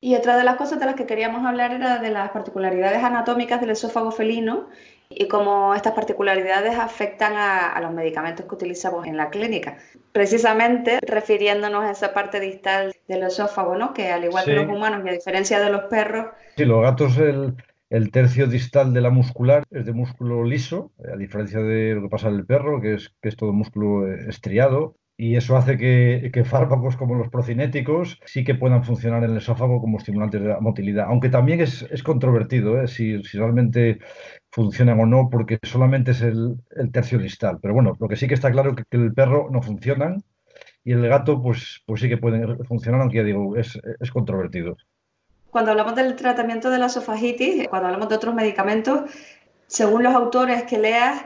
Y 0.00 0.14
otra 0.14 0.36
de 0.36 0.44
las 0.44 0.54
cosas 0.54 0.78
de 0.78 0.86
las 0.86 0.94
que 0.94 1.04
queríamos 1.04 1.44
hablar 1.44 1.72
era 1.72 1.98
de 1.98 2.10
las 2.10 2.30
particularidades 2.30 3.02
anatómicas 3.02 3.60
del 3.60 3.70
esófago 3.70 4.12
felino 4.12 4.68
y 5.08 5.26
cómo 5.26 5.74
estas 5.74 5.94
particularidades 5.94 6.78
afectan 6.78 7.32
a, 7.36 7.80
los 7.80 7.92
medicamentos 7.92 8.46
que 8.46 8.54
utilizamos 8.54 9.06
en 9.06 9.16
la 9.16 9.30
clínica. 9.30 9.78
Precisamente 10.12 11.00
refiriéndonos 11.02 11.84
a 11.84 11.90
esa 11.90 12.14
parte 12.14 12.38
distal 12.38 12.94
del 13.08 13.24
esófago, 13.24 13.76
¿no? 13.76 13.92
que 13.92 14.12
al 14.12 14.24
igual 14.24 14.44
que 14.44 14.54
los 14.54 14.68
humanos 14.68 15.02
y 15.04 15.08
a 15.08 15.12
diferencia 15.12 15.58
de 15.58 15.70
los 15.70 15.82
perros... 15.84 16.26
Sí, 16.56 16.64
los 16.64 16.82
gatos 16.82 17.16
el, 17.18 17.54
el 17.90 18.10
tercio 18.10 18.46
distal 18.46 18.92
de 18.92 19.00
la 19.00 19.10
muscular 19.10 19.64
es 19.70 19.86
de 19.86 19.92
músculo 19.92 20.44
liso, 20.44 20.92
a 21.12 21.16
diferencia 21.16 21.60
de 21.60 21.94
lo 21.94 22.02
que 22.02 22.08
pasa 22.08 22.28
en 22.28 22.34
el 22.34 22.46
perro, 22.46 22.80
que 22.80 22.94
es, 22.94 23.14
que 23.22 23.28
es 23.28 23.36
todo 23.36 23.52
músculo 23.52 24.08
eh, 24.08 24.26
estriado. 24.28 24.96
Y 25.18 25.36
eso 25.36 25.56
hace 25.56 25.78
que, 25.78 26.30
que, 26.32 26.44
fármacos 26.44 26.96
como 26.96 27.14
los 27.14 27.30
procinéticos 27.30 28.20
sí 28.26 28.44
que 28.44 28.54
puedan 28.54 28.84
funcionar 28.84 29.24
en 29.24 29.30
el 29.30 29.38
esófago 29.38 29.80
como 29.80 29.96
estimulantes 29.98 30.42
de 30.42 30.48
la 30.48 30.60
motilidad. 30.60 31.06
Aunque 31.08 31.30
también 31.30 31.60
es, 31.60 31.86
controvertido 32.02 32.82
¿eh? 32.82 32.86
si, 32.88 33.16
realmente 33.32 33.98
funcionan 34.50 35.00
o 35.00 35.06
no, 35.06 35.30
porque 35.30 35.58
solamente 35.62 36.10
es 36.10 36.20
el, 36.22 36.58
tercio 36.92 37.18
distal. 37.18 37.58
Pero 37.62 37.72
bueno, 37.74 37.94
lo 37.98 38.08
que 38.08 38.16
sí 38.16 38.28
que 38.28 38.34
está 38.34 38.50
claro 38.50 38.70
es 38.76 38.84
que, 38.90 38.96
el 38.98 39.14
perro 39.14 39.48
no 39.50 39.62
funcionan 39.62 40.22
y 40.84 40.92
el 40.92 41.08
gato 41.08 41.42
pues, 41.42 41.82
pues 41.86 42.00
sí 42.02 42.08
que 42.08 42.18
pueden 42.18 42.64
funcionar, 42.66 43.00
aunque 43.00 43.18
ya 43.18 43.24
digo, 43.24 43.56
es 43.56 43.78
controvertido. 44.12 44.76
Cuando 45.56 45.70
hablamos 45.70 45.94
del 45.94 46.16
tratamiento 46.16 46.68
de 46.68 46.76
la 46.76 46.84
esofagitis, 46.84 47.66
cuando 47.68 47.86
hablamos 47.86 48.10
de 48.10 48.16
otros 48.16 48.34
medicamentos, 48.34 49.10
según 49.66 50.02
los 50.02 50.14
autores 50.14 50.64
que 50.64 50.76
leas, 50.76 51.24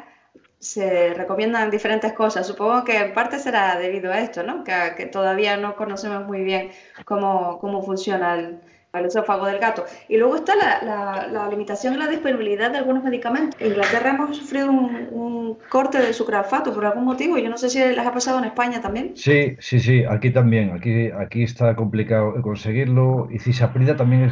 se 0.60 1.14
recomiendan 1.14 1.68
diferentes 1.68 2.12
cosas. 2.12 2.46
Supongo 2.46 2.84
que 2.84 2.96
en 2.96 3.12
parte 3.12 3.40
será 3.40 3.76
debido 3.76 4.12
a 4.12 4.20
esto, 4.20 4.44
¿no? 4.44 4.62
Que, 4.62 5.06
todavía 5.06 5.56
no 5.56 5.74
conocemos 5.74 6.28
muy 6.28 6.44
bien 6.44 6.70
cómo, 7.04 7.58
cómo 7.58 7.82
funciona 7.82 8.34
el, 8.36 8.60
al 8.92 9.06
esófago 9.06 9.46
del 9.46 9.58
gato. 9.58 9.84
Y 10.08 10.16
luego 10.16 10.36
está 10.36 10.54
la, 10.56 11.48
limitación 11.50 11.94
en 11.94 12.00
la 12.00 12.08
disponibilidad 12.08 12.70
de 12.70 12.78
algunos 12.78 13.02
medicamentos. 13.04 13.60
En 13.60 13.68
Inglaterra 13.68 14.10
hemos 14.10 14.36
sufrido 14.36 14.70
un, 14.70 15.58
corte 15.68 15.98
de 15.98 16.12
sucralfato 16.12 16.72
por 16.72 16.84
algún 16.84 17.04
motivo. 17.04 17.38
Yo 17.38 17.50
no 17.50 17.58
sé 17.58 17.70
si 17.70 17.78
les 17.78 17.98
ha 17.98 18.12
pasado 18.12 18.38
en 18.38 18.44
España 18.44 18.80
también. 18.80 19.12
Sí, 19.16 19.56
sí, 19.58 19.80
sí, 19.80 20.04
aquí 20.08 20.30
también. 20.30 20.72
Aquí, 20.72 21.10
aquí 21.10 21.42
está 21.42 21.74
complicado 21.76 22.40
conseguirlo. 22.42 23.28
Y 23.30 23.38
cisaprida 23.38 23.96
también 23.96 24.30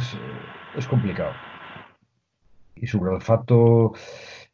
es, 0.75 0.87
complicado. 0.87 1.33
Y 2.75 2.87
sucralfato 2.87 3.93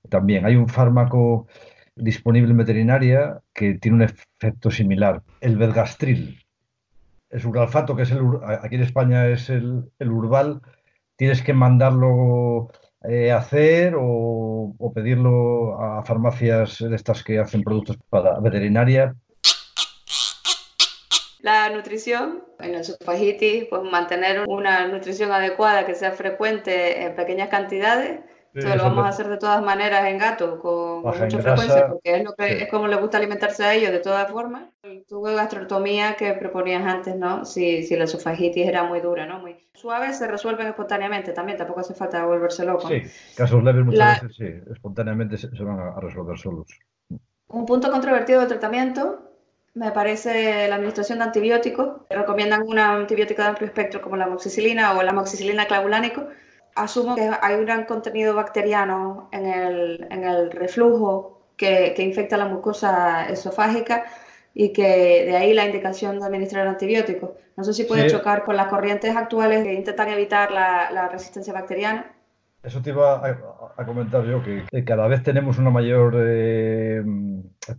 también. 0.09 0.45
Hay 0.45 0.55
un 0.55 0.67
fármaco 0.67 1.47
disponible 1.95 2.51
en 2.51 2.57
veterinaria 2.57 3.41
que 3.53 3.75
tiene 3.75 3.97
un 3.97 4.03
efecto 4.03 4.69
similar, 4.69 5.21
el 5.39 5.57
vergastril 5.57 6.44
el 7.29 7.45
uralfato, 7.45 7.95
que 7.95 8.03
es 8.03 8.11
el, 8.11 8.21
aquí 8.61 8.75
en 8.75 8.83
España 8.83 9.27
es 9.27 9.49
el, 9.49 9.83
el 9.99 10.11
urbal, 10.11 10.61
tienes 11.15 11.41
que 11.41 11.53
mandarlo 11.53 12.69
eh, 13.07 13.31
hacer 13.31 13.93
o, 13.97 14.73
pedirlo 14.93 15.79
a 15.79 16.03
farmacias 16.03 16.79
de 16.79 16.95
estas 16.95 17.23
que 17.23 17.37
hacen 17.37 17.63
productos 17.63 17.97
para 18.09 18.39
veterinaria. 18.39 19.13
La 21.39 21.69
nutrición, 21.69 22.43
en 22.59 22.75
el 22.75 22.81
esofagiti, 22.81 23.67
pues 23.69 23.83
mantener 23.83 24.45
una 24.47 24.87
nutrición 24.87 25.31
adecuada 25.31 25.85
que 25.85 25.93
sea 25.93 26.13
frecuente 26.13 27.03
en 27.03 27.15
pequeñas 27.15 27.49
cantidades. 27.49 28.21
Esto 28.55 28.75
lo 28.77 28.83
vamos 28.83 29.05
a 29.05 29.09
hacer 29.09 29.27
de 29.27 29.37
todas 29.37 29.61
maneras 29.61 30.05
en 30.05 30.17
gato, 30.17 30.59
con, 30.59 31.01
mucha 31.01 31.39
frecuencia, 31.39 31.89
porque 31.89 32.15
es, 32.15 32.23
lo 32.23 32.33
que, 32.35 32.63
es 32.63 32.69
como 32.69 32.87
le 32.87 32.95
gusta 32.95 33.17
alimentarse 33.17 33.65
a 33.65 33.73
ellos 33.73 33.91
de 33.91 33.99
todas 33.99 34.31
formas. 34.31 34.63
De 34.81 35.03
gastrotomía 35.35 36.15
que 36.15 36.31
proponías 36.33 36.85
antes, 36.85 37.17
¿no? 37.17 37.43
Si, 37.43 37.83
si 37.83 37.97
la 37.97 38.05
esofagitis 38.05 38.65
era 38.65 38.85
muy 38.85 39.01
dura, 39.01 39.25
¿no? 39.25 39.39
Muy 39.39 39.57
suave, 39.73 40.13
se 40.13 40.25
resuelven 40.25 40.67
espontáneamente 40.67 41.33
también, 41.33 41.57
tampoco 41.57 41.81
hace 41.81 41.93
falta 41.93 42.25
volverse 42.25 42.63
loco. 42.63 42.87
Sí, 42.87 43.01
casos 43.35 43.61
leves 43.61 43.83
muchas 43.83 44.21
veces 44.21 44.37
sí, 44.37 44.71
espontáneamente 44.71 45.37
se, 45.37 45.49
van 45.61 45.79
a 45.79 45.99
resolver 45.99 46.37
solos. 46.37 46.67
Un 47.49 47.65
punto 47.65 47.91
controvertido 47.91 48.39
del 48.39 48.47
tratamiento 48.47 49.31
me 49.73 49.91
parece 49.91 50.69
la 50.69 50.75
administración 50.75 51.19
de 51.19 51.25
antibióticos. 51.25 52.03
Recomiendan 52.09 52.63
un 52.63 52.79
antibiótico 52.79 53.41
de 53.41 53.49
amplio 53.49 53.67
espectro 53.67 54.01
como 54.01 54.15
la 54.15 54.25
amoxicilina 54.25 54.93
o 54.93 55.03
la 55.03 55.11
amoxicilina 55.11 55.65
clavulánico. 55.65 56.25
Asumo 56.75 57.15
que 57.15 57.31
hay 57.41 57.55
un 57.55 57.65
gran 57.65 57.85
contenido 57.85 58.35
bacteriano 58.35 59.29
en 59.31 59.45
el, 59.45 60.07
en 60.11 60.25
el 60.25 60.51
reflujo 60.51 61.41
que, 61.55 61.93
que, 61.95 62.03
infecta 62.03 62.35
la 62.35 62.45
mucosa 62.45 63.29
esofágica 63.29 64.05
y 64.53 64.73
que 64.73 65.25
de 65.25 65.37
ahí 65.37 65.53
la 65.53 65.65
indicación 65.65 66.19
de 66.19 66.25
administrar 66.25 66.67
antibióticos. 66.67 67.31
No 67.55 67.63
sé 67.63 67.73
si 67.73 67.85
puede 67.85 68.07
chocar 68.07 68.43
con 68.43 68.57
las 68.57 68.67
corrientes 68.67 69.15
actuales 69.15 69.63
que 69.63 69.73
intentan 69.73 70.09
evitar 70.09 70.51
la, 70.51 70.91
la 70.91 71.07
resistencia 71.07 71.53
bacteriana. 71.53 72.14
Eso 72.65 72.81
te 72.81 72.89
iba 72.89 73.21
a, 73.77 73.85
comentar 73.85 74.25
yo, 74.25 74.41
que, 74.41 74.83
cada 74.83 75.07
vez 75.07 75.21
tenemos 75.21 75.59
una 75.59 75.69
mayor 75.69 76.15
eh, 76.17 77.03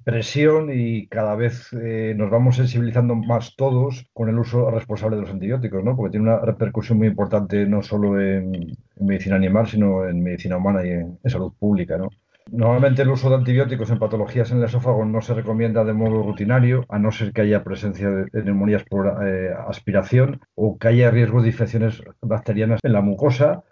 presión 0.05 0.71
y 0.73 1.09
cada 1.09 1.35
vez 1.35 1.73
eh, 1.73 2.15
nos 2.17 2.31
vamos 2.31 2.57
sensibilizando 2.57 3.17
más 3.17 3.57
todos 3.57 4.07
con 4.13 4.29
el 4.29 4.39
uso 4.39 4.71
responsable 4.71 5.17
de 5.17 5.23
los 5.23 5.31
antibióticos, 5.33 5.83
¿no? 5.83 5.97
Porque 5.97 6.13
tiene 6.13 6.31
una 6.31 6.39
repercusión 6.39 6.99
muy 6.99 7.09
importante 7.09 7.67
no 7.67 7.83
solo 7.83 8.21
en, 8.21 8.77
medicina 9.01 9.35
animal, 9.35 9.67
sino 9.67 10.07
en 10.07 10.23
medicina 10.23 10.57
humana 10.57 10.87
y 10.87 10.91
en, 10.91 11.19
salud 11.25 11.53
pública, 11.59 11.99
¿no? 11.99 12.09
Normalmente 12.53 13.03
el 13.03 13.11
uso 13.11 13.29
de 13.29 13.35
antibióticos 13.35 13.91
en 13.91 13.99
patologías 13.99 14.53
en 14.53 14.59
el 14.59 14.65
esófago 14.65 15.05
no 15.05 15.21
se 15.21 15.35
recomienda 15.35 15.83
de 15.83 15.95
modo 15.95 16.23
rutinario, 16.23 16.85
a 16.89 17.01
no 17.01 17.11
ser 17.11 17.33
que 17.33 17.41
haya 17.41 17.65
presencia 17.65 18.09
de 18.09 18.45
neumonías 18.45 18.85
por 18.85 19.27
eh, 19.27 19.51
aspiración 19.67 20.41
o 20.55 20.79
que 20.79 20.87
haya 20.87 21.11
riesgo 21.11 21.43
de 21.43 21.49
infecciones 21.49 22.01
bacterianas 22.21 22.79
en 22.85 22.93
la 22.93 23.01
mucosa 23.01 23.65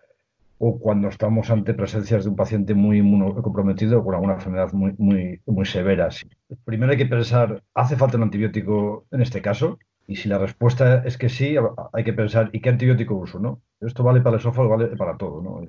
o 0.67 0.79
cuando 0.79 1.09
estamos 1.09 1.51
ante 1.51 1.75
presencias 1.75 2.25
de 2.25 2.31
un 2.31 2.37
paciente 2.37 2.73
muy 2.73 2.99
inmunocomprometido 2.99 3.99
o 3.99 4.05
con 4.05 4.15
alguna 4.15 4.35
enfermedad 4.35 4.73
muy, 4.73 4.95
muy, 4.97 5.43
muy 5.45 5.67
severa. 5.67 6.09
Primero 6.65 6.93
hay 6.93 6.97
que 6.97 7.05
pensar, 7.05 7.63
¿hace 7.75 7.97
falta 7.97 8.17
un 8.17 8.23
antibiótico 8.23 9.05
en 9.11 9.21
este 9.21 9.43
caso? 9.43 9.79
Y 10.07 10.17
si 10.17 10.31
la 10.31 10.39
respuesta 10.39 11.03
es 11.05 11.19
que 11.19 11.29
sí, 11.29 11.55
hay 11.93 12.05
que 12.05 12.15
pensar, 12.15 12.49
¿y 12.53 12.63
qué 12.63 12.71
antibiótico 12.71 13.15
uso? 13.15 13.39
¿no? 13.39 13.61
Esto 13.81 14.03
vale 14.03 14.23
para 14.23 14.37
el 14.37 14.41
esófago, 14.41 14.71
vale 14.71 14.87
para 14.97 15.19
todo. 15.19 15.43
¿no? 15.43 15.61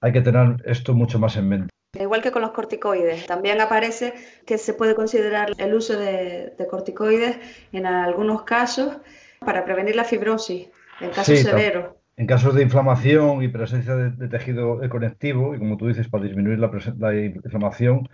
hay 0.00 0.12
que 0.12 0.22
tener 0.22 0.62
esto 0.64 0.94
mucho 0.94 1.18
más 1.18 1.36
en 1.36 1.48
mente. 1.48 1.68
Igual 2.00 2.22
que 2.22 2.32
con 2.32 2.40
los 2.40 2.52
corticoides, 2.52 3.26
también 3.26 3.60
aparece 3.60 4.14
que 4.46 4.56
se 4.56 4.72
puede 4.72 4.94
considerar 4.94 5.52
el 5.58 5.74
uso 5.74 5.98
de, 5.98 6.54
corticoides 6.70 7.36
en 7.72 7.84
algunos 7.84 8.44
casos 8.44 8.96
para 9.40 9.66
prevenir 9.66 9.94
la 9.94 10.04
fibrosis, 10.04 10.68
en 11.00 11.10
casos 11.10 11.38
severos. 11.40 11.97
En 12.18 12.26
casos 12.26 12.52
de 12.56 12.64
inflamación 12.64 13.44
y 13.44 13.48
presencia 13.48 13.94
de, 13.94 14.28
tejido 14.28 14.80
conectivo, 14.90 15.54
y 15.54 15.58
como 15.60 15.76
tú 15.76 15.86
dices, 15.86 16.08
para 16.08 16.24
disminuir 16.24 16.58
la, 16.58 16.68
inflamación, 17.14 18.08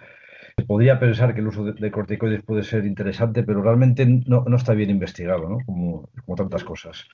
se 0.59 0.65
podría 0.67 1.01
pensar 1.01 1.33
que 1.33 1.41
el 1.41 1.47
uso 1.47 1.65
de, 1.65 1.91
corticoides 1.91 2.43
puede 2.43 2.65
ser 2.65 2.85
interesante, 2.85 3.43
pero 3.43 3.63
realmente 3.63 4.05
no, 4.05 4.45
está 4.55 4.75
bien 4.75 4.91
investigado, 4.91 5.49
¿no? 5.49 5.59
como, 5.65 6.11
como 6.27 6.37
tantas 6.37 6.65
cosas. 6.65 7.09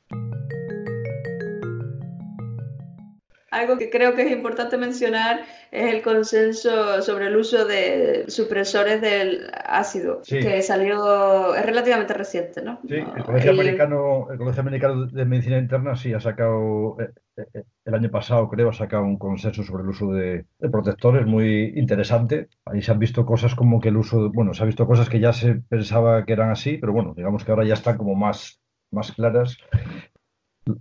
Algo 3.50 3.78
que 3.78 3.90
creo 3.90 4.14
que 4.14 4.22
es 4.22 4.30
importante 4.30 4.78
mencionar 4.78 5.40
es 5.72 5.92
el 5.92 6.02
consenso 6.02 7.02
sobre 7.02 7.26
el 7.26 7.36
uso 7.36 7.64
de 7.64 8.26
supresores 8.28 9.00
del 9.00 9.50
ácido, 9.64 10.20
que 10.24 10.62
salió, 10.62 11.56
es 11.56 11.66
relativamente 11.66 12.14
reciente, 12.14 12.62
¿no? 12.62 12.78
Sí, 12.86 12.94
el 12.94 13.24
Colegio, 13.24 13.50
Americano, 13.50 14.28
el 14.30 14.38
Colegio 14.38 14.60
Americano 14.60 15.06
de 15.06 15.24
Medicina 15.24 15.58
Interna 15.58 15.96
sí 15.96 16.14
ha 16.14 16.20
sacado, 16.20 16.96
eh, 17.00 17.10
eh, 17.38 17.64
el 17.84 17.94
año 17.94 18.08
pasado 18.08 18.48
creo, 18.48 18.68
ha 18.68 18.72
sacado 18.72 19.02
un 19.02 19.18
consenso 19.18 19.64
sobre 19.64 19.82
el 19.82 19.88
uso 19.88 20.12
de, 20.12 20.44
protectores 20.70 21.26
muy 21.26 21.72
interesante. 21.74 22.48
Ahí 22.66 22.82
se 22.82 22.92
han 22.92 23.00
visto 23.00 23.26
cosas 23.26 23.56
como 23.56 23.80
que 23.80 23.88
el 23.88 23.96
uso, 23.96 24.30
bueno, 24.30 24.54
se 24.54 24.62
han 24.62 24.68
visto 24.68 24.86
cosas 24.86 25.08
que 25.08 25.18
ya 25.18 25.32
se 25.32 25.56
pensaba 25.56 26.24
que 26.24 26.34
eran 26.34 26.50
así, 26.50 26.78
pero 26.78 26.92
bueno, 26.92 27.14
digamos 27.16 27.44
que 27.44 27.50
ahora 27.50 27.64
ya 27.64 27.74
están 27.74 27.98
como 27.98 28.14
más, 28.14 28.60
más 28.92 29.10
claras 29.10 29.58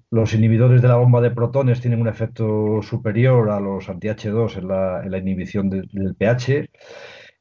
los 0.09 0.33
inhibidores 0.33 0.81
de 0.81 0.87
la 0.87 0.95
bomba 0.95 1.21
de 1.21 1.31
protones 1.31 1.81
tienen 1.81 2.01
un 2.01 2.07
efecto 2.07 2.81
superior 2.81 3.49
a 3.49 3.59
los 3.59 3.89
anti-H2 3.89 4.57
en 4.57 5.11
la, 5.11 5.17
inhibición 5.17 5.69
del 5.69 6.15
pH 6.15 6.69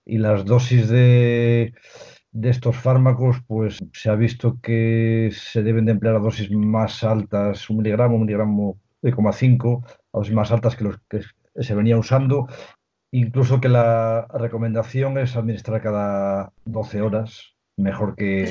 y 0.09 0.19
las 0.19 0.45
dosis 0.45 0.89
de, 0.89 1.75
estos 2.43 2.77
fármacos, 2.77 3.37
pues 3.47 3.79
se 3.93 4.11
ha 4.11 4.15
visto 4.15 4.59
que 4.63 5.31
se 5.33 5.63
deben 5.63 5.85
de 5.85 5.93
emplear 5.93 6.17
a 6.17 6.21
dosis 6.21 6.51
más 6.51 7.05
altas, 7.05 7.69
un 7.69 7.79
miligramo, 7.79 8.17
un 8.17 8.23
miligramo 8.23 8.79
de 9.03 9.13
0,5, 9.13 9.85
a 9.87 10.19
dosis 10.19 10.35
más 10.35 10.51
altas 10.51 10.77
que 10.77 10.85
los 10.85 10.99
que 11.09 11.21
se 11.57 11.75
venía 11.75 11.99
usando, 11.99 12.49
incluso 13.11 13.61
que 13.61 13.69
la 13.69 14.27
recomendación 14.33 15.19
es 15.19 15.37
administrar 15.37 15.83
cada 15.83 16.53
12 16.65 17.03
horas, 17.03 17.55
mejor 17.77 18.17
que 18.17 18.45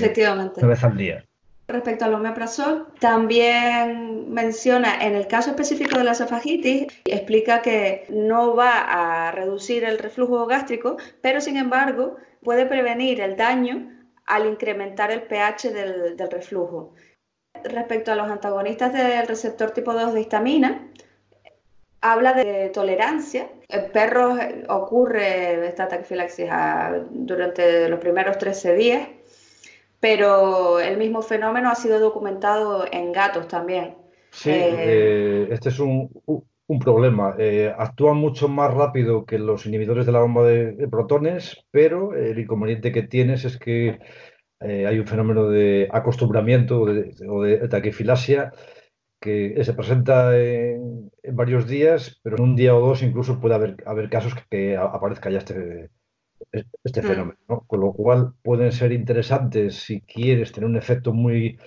una 0.58 0.68
vez 0.68 0.84
al 0.84 0.98
día. 0.98 1.27
Respecto 1.70 2.06
al 2.06 2.14
omeprazol, 2.14 2.88
también 3.02 4.32
menciona 4.32 5.04
en 5.06 5.16
el 5.16 5.28
caso 5.28 5.50
específico 5.50 5.98
de 5.98 6.06
la 6.06 6.14
esofagitis, 6.14 6.88
explica 7.04 7.62
que 7.62 8.06
no 8.08 8.56
va 8.56 9.28
a 9.28 9.32
reducir 9.34 9.84
el 9.84 10.00
reflujo 10.00 10.46
gástrico, 10.46 10.96
pero 11.20 11.42
sin 11.42 11.58
embargo 11.58 12.16
puede 12.42 12.66
prevenir 12.66 13.20
el 13.20 13.36
daño 13.36 13.92
al 14.26 14.46
incrementar 14.46 15.12
el 15.12 15.24
pH 15.24 15.74
del, 15.74 16.18
reflujo. 16.18 16.94
Respecto 17.66 18.14
a 18.14 18.16
los 18.16 18.30
antagonistas 18.30 18.94
del 18.94 19.28
receptor 19.28 19.72
tipo 19.72 19.94
2 19.94 20.14
de 20.14 20.22
histamina, 20.22 20.90
habla 22.00 22.32
de 22.32 22.70
tolerancia. 22.70 23.50
En 23.68 23.92
perros 23.92 24.40
ocurre 24.70 25.68
esta 25.68 25.90
taquifilaxis 25.90 26.48
durante 27.10 27.90
los 27.90 28.00
primeros 28.00 28.38
13 28.38 28.74
días 28.74 29.08
pero 30.00 30.80
el 30.80 30.98
mismo 30.98 31.22
fenómeno 31.22 31.70
ha 31.70 31.76
sido 31.76 32.00
documentado 32.00 32.86
en 32.92 33.12
gatos 33.12 33.48
también. 33.48 33.96
Sí, 34.32 34.52
eh, 34.52 34.76
eh, 34.78 35.48
este 35.52 35.70
es 35.70 35.80
un, 35.80 36.10
problema. 36.80 37.36
Eh, 37.40 37.74
actúan 37.76 38.18
mucho 38.18 38.48
más 38.48 38.74
rápido 38.74 39.26
que 39.26 39.40
los 39.40 39.66
inhibidores 39.66 40.06
de 40.06 40.12
la 40.12 40.20
bomba 40.20 40.44
de, 40.46 40.88
protones, 40.90 41.66
pero 41.72 42.14
el 42.14 42.38
inconveniente 42.38 42.92
que 42.92 43.04
tienes 43.04 43.46
es 43.46 43.58
que 43.58 44.00
hay 44.60 44.98
un 44.98 45.06
fenómeno 45.06 45.50
de 45.50 45.88
acostumbramiento 45.92 46.82
o 46.82 47.44
de, 47.44 47.68
taquifilasia 47.70 48.52
que 49.20 49.64
se 49.64 49.74
presenta 49.74 50.38
en, 50.38 51.12
varios 51.32 51.68
días, 51.68 52.20
pero 52.24 52.38
en 52.38 52.44
un 52.44 52.56
día 52.56 52.76
o 52.76 52.80
dos 52.80 53.02
incluso 53.04 53.40
puede 53.40 53.56
haber, 53.56 53.78
haber 53.86 54.10
casos 54.10 54.34
que, 54.50 54.78
aparezca 54.78 55.30
ya 55.30 55.40
este, 55.40 55.90
este 56.52 57.02
mm. 57.02 57.06
fenómeno. 57.06 57.64
Con 57.68 57.80
lo 57.82 57.94
cual 57.94 58.34
pueden 58.44 58.72
ser 58.72 58.92
interesantes 58.92 59.76
si 59.76 60.02
quieres 60.02 60.52
tener 60.52 60.70
un 60.70 60.78
efecto 60.78 61.14
muy 61.14 61.60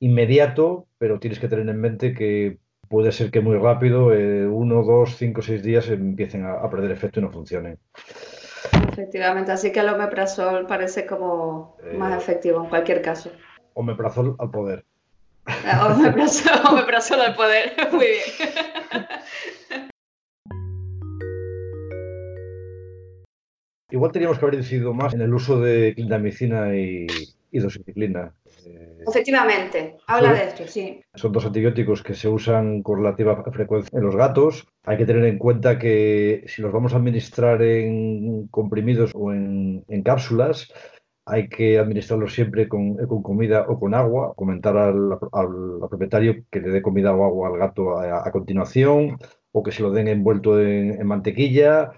inmediato, 0.00 0.86
pero 0.98 1.18
tienes 1.18 1.38
que 1.38 1.48
tener 1.48 1.68
en 1.68 1.80
mente 1.80 2.14
que 2.14 2.58
puede 2.88 3.12
ser 3.12 3.30
que 3.30 3.40
muy 3.40 3.56
rápido, 3.56 4.12
eh, 4.12 4.46
uno, 4.46 4.82
dos, 4.82 5.16
cinco, 5.16 5.42
seis 5.42 5.62
días 5.62 5.88
empiecen 5.88 6.46
a, 6.46 6.68
perder 6.70 6.90
efecto 6.90 7.20
y 7.20 7.22
no 7.22 7.30
funcionen. 7.30 7.78
Efectivamente, 8.92 9.52
así 9.52 9.72
que 9.72 9.80
el 9.80 9.88
omeprazol 9.90 10.66
parece 10.66 11.06
como 11.06 11.76
más 11.96 12.12
eh, 12.12 12.16
efectivo 12.16 12.62
en 12.62 12.68
cualquier 12.68 13.02
caso. 13.02 13.30
Omeprazol 13.74 14.36
al 14.38 14.50
poder. 14.50 14.84
omeprazol, 15.84 16.60
omeprazol 16.70 17.20
al 17.20 17.34
poder, 17.34 17.72
muy 17.92 18.06
bien. 18.06 19.06
Igual 23.98 24.12
teníamos 24.12 24.38
que 24.38 24.44
haber 24.44 24.58
decidido 24.58 24.94
más 24.94 25.12
en 25.12 25.22
el 25.22 25.34
uso 25.34 25.58
de 25.58 25.92
clindamicina 25.92 26.72
y, 26.76 27.08
y 27.50 27.58
dosiciclina. 27.58 28.32
Eh, 28.64 28.98
Efectivamente, 29.08 29.96
habla 30.06 30.34
de 30.34 30.44
esto, 30.44 30.68
sí. 30.68 31.00
Son 31.16 31.32
dos 31.32 31.44
antibióticos 31.44 32.04
que 32.04 32.14
se 32.14 32.28
usan 32.28 32.84
con 32.84 32.98
relativa 32.98 33.42
frecuencia 33.50 33.98
en 33.98 34.04
los 34.04 34.14
gatos. 34.14 34.68
Hay 34.84 34.98
que 34.98 35.04
tener 35.04 35.24
en 35.24 35.36
cuenta 35.36 35.80
que 35.80 36.44
si 36.46 36.62
los 36.62 36.72
vamos 36.72 36.92
a 36.92 36.98
administrar 36.98 37.60
en 37.60 38.46
comprimidos 38.52 39.10
o 39.14 39.32
en, 39.32 39.84
cápsulas, 40.04 40.72
hay 41.26 41.48
que 41.48 41.80
administrarlos 41.80 42.32
siempre 42.32 42.68
con, 42.68 42.94
comida 43.20 43.66
o 43.68 43.80
con 43.80 43.94
agua. 43.94 44.32
Comentar 44.36 44.76
al, 44.76 45.18
propietario 45.90 46.44
que 46.52 46.60
le 46.60 46.70
dé 46.70 46.82
comida 46.82 47.12
o 47.16 47.24
agua 47.24 47.48
al 47.48 47.58
gato 47.58 47.98
a, 47.98 48.30
continuación. 48.30 49.18
O 49.52 49.62
que 49.62 49.72
se 49.72 49.82
lo 49.82 49.90
den 49.90 50.08
envuelto 50.08 50.60
en, 50.60 51.06
mantequilla 51.06 51.92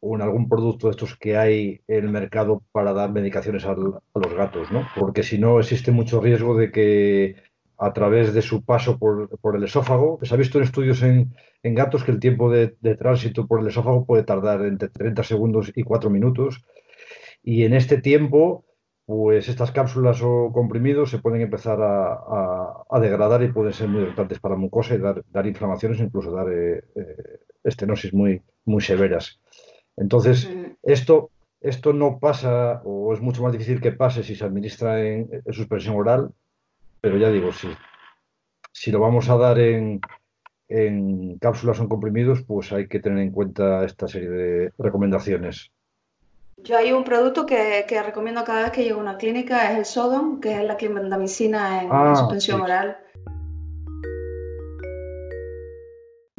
o 0.00 0.16
en 0.16 0.22
algún 0.22 0.48
producto 0.48 0.86
de 0.86 0.92
estos 0.92 1.16
que 1.16 1.36
hay 1.36 1.80
en 1.86 2.04
el 2.04 2.10
mercado 2.10 2.62
para 2.72 2.92
dar 2.92 3.12
medicaciones 3.12 3.64
a 3.64 3.74
los 3.74 4.34
gatos, 4.34 4.70
¿no? 4.70 4.86
Porque 4.98 5.22
si 5.22 5.38
no 5.38 5.60
existe 5.60 5.92
mucho 5.92 6.20
riesgo 6.20 6.56
de 6.56 6.70
que 6.70 7.36
a 7.78 7.92
través 7.92 8.32
de 8.32 8.42
su 8.42 8.64
paso 8.64 8.98
por, 8.98 9.56
el 9.56 9.64
esófago, 9.64 10.18
se 10.22 10.34
ha 10.34 10.38
visto 10.38 10.58
en 10.58 10.64
estudios 10.64 11.02
en, 11.02 11.34
gatos 11.62 12.04
que 12.04 12.12
el 12.12 12.20
tiempo 12.20 12.50
de, 12.50 12.68
tránsito 12.96 13.46
por 13.46 13.60
el 13.60 13.66
esófago 13.66 14.06
puede 14.06 14.22
tardar 14.22 14.62
entre 14.64 14.88
30 14.88 15.22
segundos 15.22 15.72
y 15.74 15.82
4 15.82 16.08
minutos. 16.10 16.64
Y 17.42 17.64
en 17.64 17.74
este 17.74 18.00
tiempo, 18.00 18.64
pues 19.06 19.48
estas 19.48 19.70
cápsulas 19.70 20.20
o 20.22 20.50
comprimidos 20.52 21.10
se 21.10 21.18
pueden 21.18 21.40
empezar 21.40 21.78
a, 21.80 23.00
degradar 23.00 23.42
y 23.44 23.52
pueden 23.52 23.72
ser 23.72 23.88
muy 23.88 24.02
irritantes 24.02 24.40
para 24.40 24.56
mucosa 24.56 24.96
y 24.96 24.98
dar, 24.98 25.46
inflamaciones, 25.46 26.00
incluso 26.00 26.32
dar 26.32 26.52
eh, 26.52 26.82
eh, 26.96 27.40
estenosis 27.62 28.12
muy, 28.12 28.42
muy 28.64 28.82
severas. 28.82 29.38
Entonces, 29.96 30.50
esto, 30.82 31.30
esto 31.60 31.92
no 31.92 32.18
pasa 32.18 32.82
o 32.84 33.14
es 33.14 33.20
mucho 33.20 33.44
más 33.44 33.52
difícil 33.52 33.80
que 33.80 33.92
pase 33.92 34.24
si 34.24 34.34
se 34.34 34.44
administra 34.44 35.00
en, 35.00 35.30
suspensión 35.52 35.94
oral, 35.94 36.32
pero 37.00 37.16
ya 37.16 37.30
digo, 37.30 37.52
si, 37.52 37.68
si 38.72 38.90
lo 38.90 38.98
vamos 38.98 39.28
a 39.28 39.36
dar 39.36 39.60
en, 39.60 40.00
en 40.68 41.38
cápsulas 41.38 41.78
o 41.78 41.82
en 41.82 41.88
comprimidos, 41.88 42.42
pues 42.42 42.72
hay 42.72 42.88
que 42.88 42.98
tener 42.98 43.20
en 43.20 43.30
cuenta 43.30 43.84
esta 43.84 44.08
serie 44.08 44.30
de 44.30 44.72
recomendaciones. 44.78 45.70
Yo 46.58 46.78
hay 46.78 46.92
un 46.92 47.04
producto 47.04 47.44
que, 47.44 47.84
que, 47.86 48.02
recomiendo 48.02 48.42
cada 48.44 48.62
vez 48.62 48.72
que 48.72 48.82
llego 48.82 48.98
a 48.98 49.02
una 49.02 49.18
clínica, 49.18 49.70
es 49.72 49.78
el 49.78 49.84
Sodom, 49.84 50.40
que 50.40 50.54
es 50.54 50.64
la 50.64 50.76
clindamicina 50.76 51.82
en, 51.82 51.88
ah, 51.92 52.16
suspensión 52.16 52.62
oral. 52.62 52.96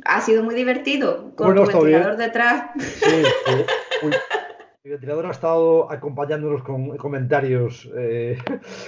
Ha 0.06 0.21
sido 0.21 0.43
muy 0.43 0.56
divertido 0.56 1.36
con 1.36 1.53
tu 1.53 1.65
ventilador 1.65 2.17
detrás. 2.17 2.71
Sí, 2.80 3.23
sí. 3.45 4.08
Mi 4.84 4.91
ventilador 4.91 5.25
ha 5.25 5.32
estado 5.32 5.91
acompañándonos 5.91 6.63
con 6.63 6.95
comentarios 6.95 7.89
eh, 7.97 8.38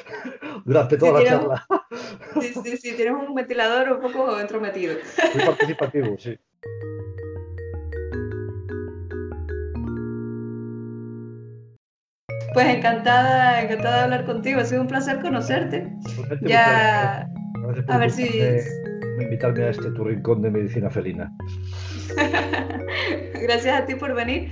durante 0.66 0.98
toda 0.98 1.20
la 1.20 1.26
charla. 1.26 1.68
Sí, 2.40 2.54
sí, 2.64 2.78
sí, 2.78 2.94
tienes 2.96 3.16
un 3.16 3.34
ventilador 3.34 3.92
un 3.92 4.02
poco 4.02 4.40
entrometido. 4.40 4.96
Muy 5.34 5.46
participativo, 5.46 6.16
sí. 6.18 6.38
Pues 12.54 12.68
encantada, 12.68 13.62
encantada 13.62 13.98
de 13.98 14.04
hablar 14.04 14.26
contigo. 14.26 14.60
Ha 14.60 14.66
sido 14.66 14.82
un 14.82 14.88
placer 14.88 15.20
conocerte. 15.20 15.88
Ya, 16.42 17.28
a 17.88 17.98
ver 17.98 18.12
si 18.12 18.28
invitarme 19.22 19.64
a 19.64 19.70
este 19.70 19.92
tu 19.92 20.04
rincón 20.04 20.42
de 20.42 20.52
medicina 20.52 20.90
felina. 20.90 21.32
Gracias 23.42 23.82
a 23.82 23.86
ti 23.86 23.96
por 23.96 24.14
venir 24.16 24.50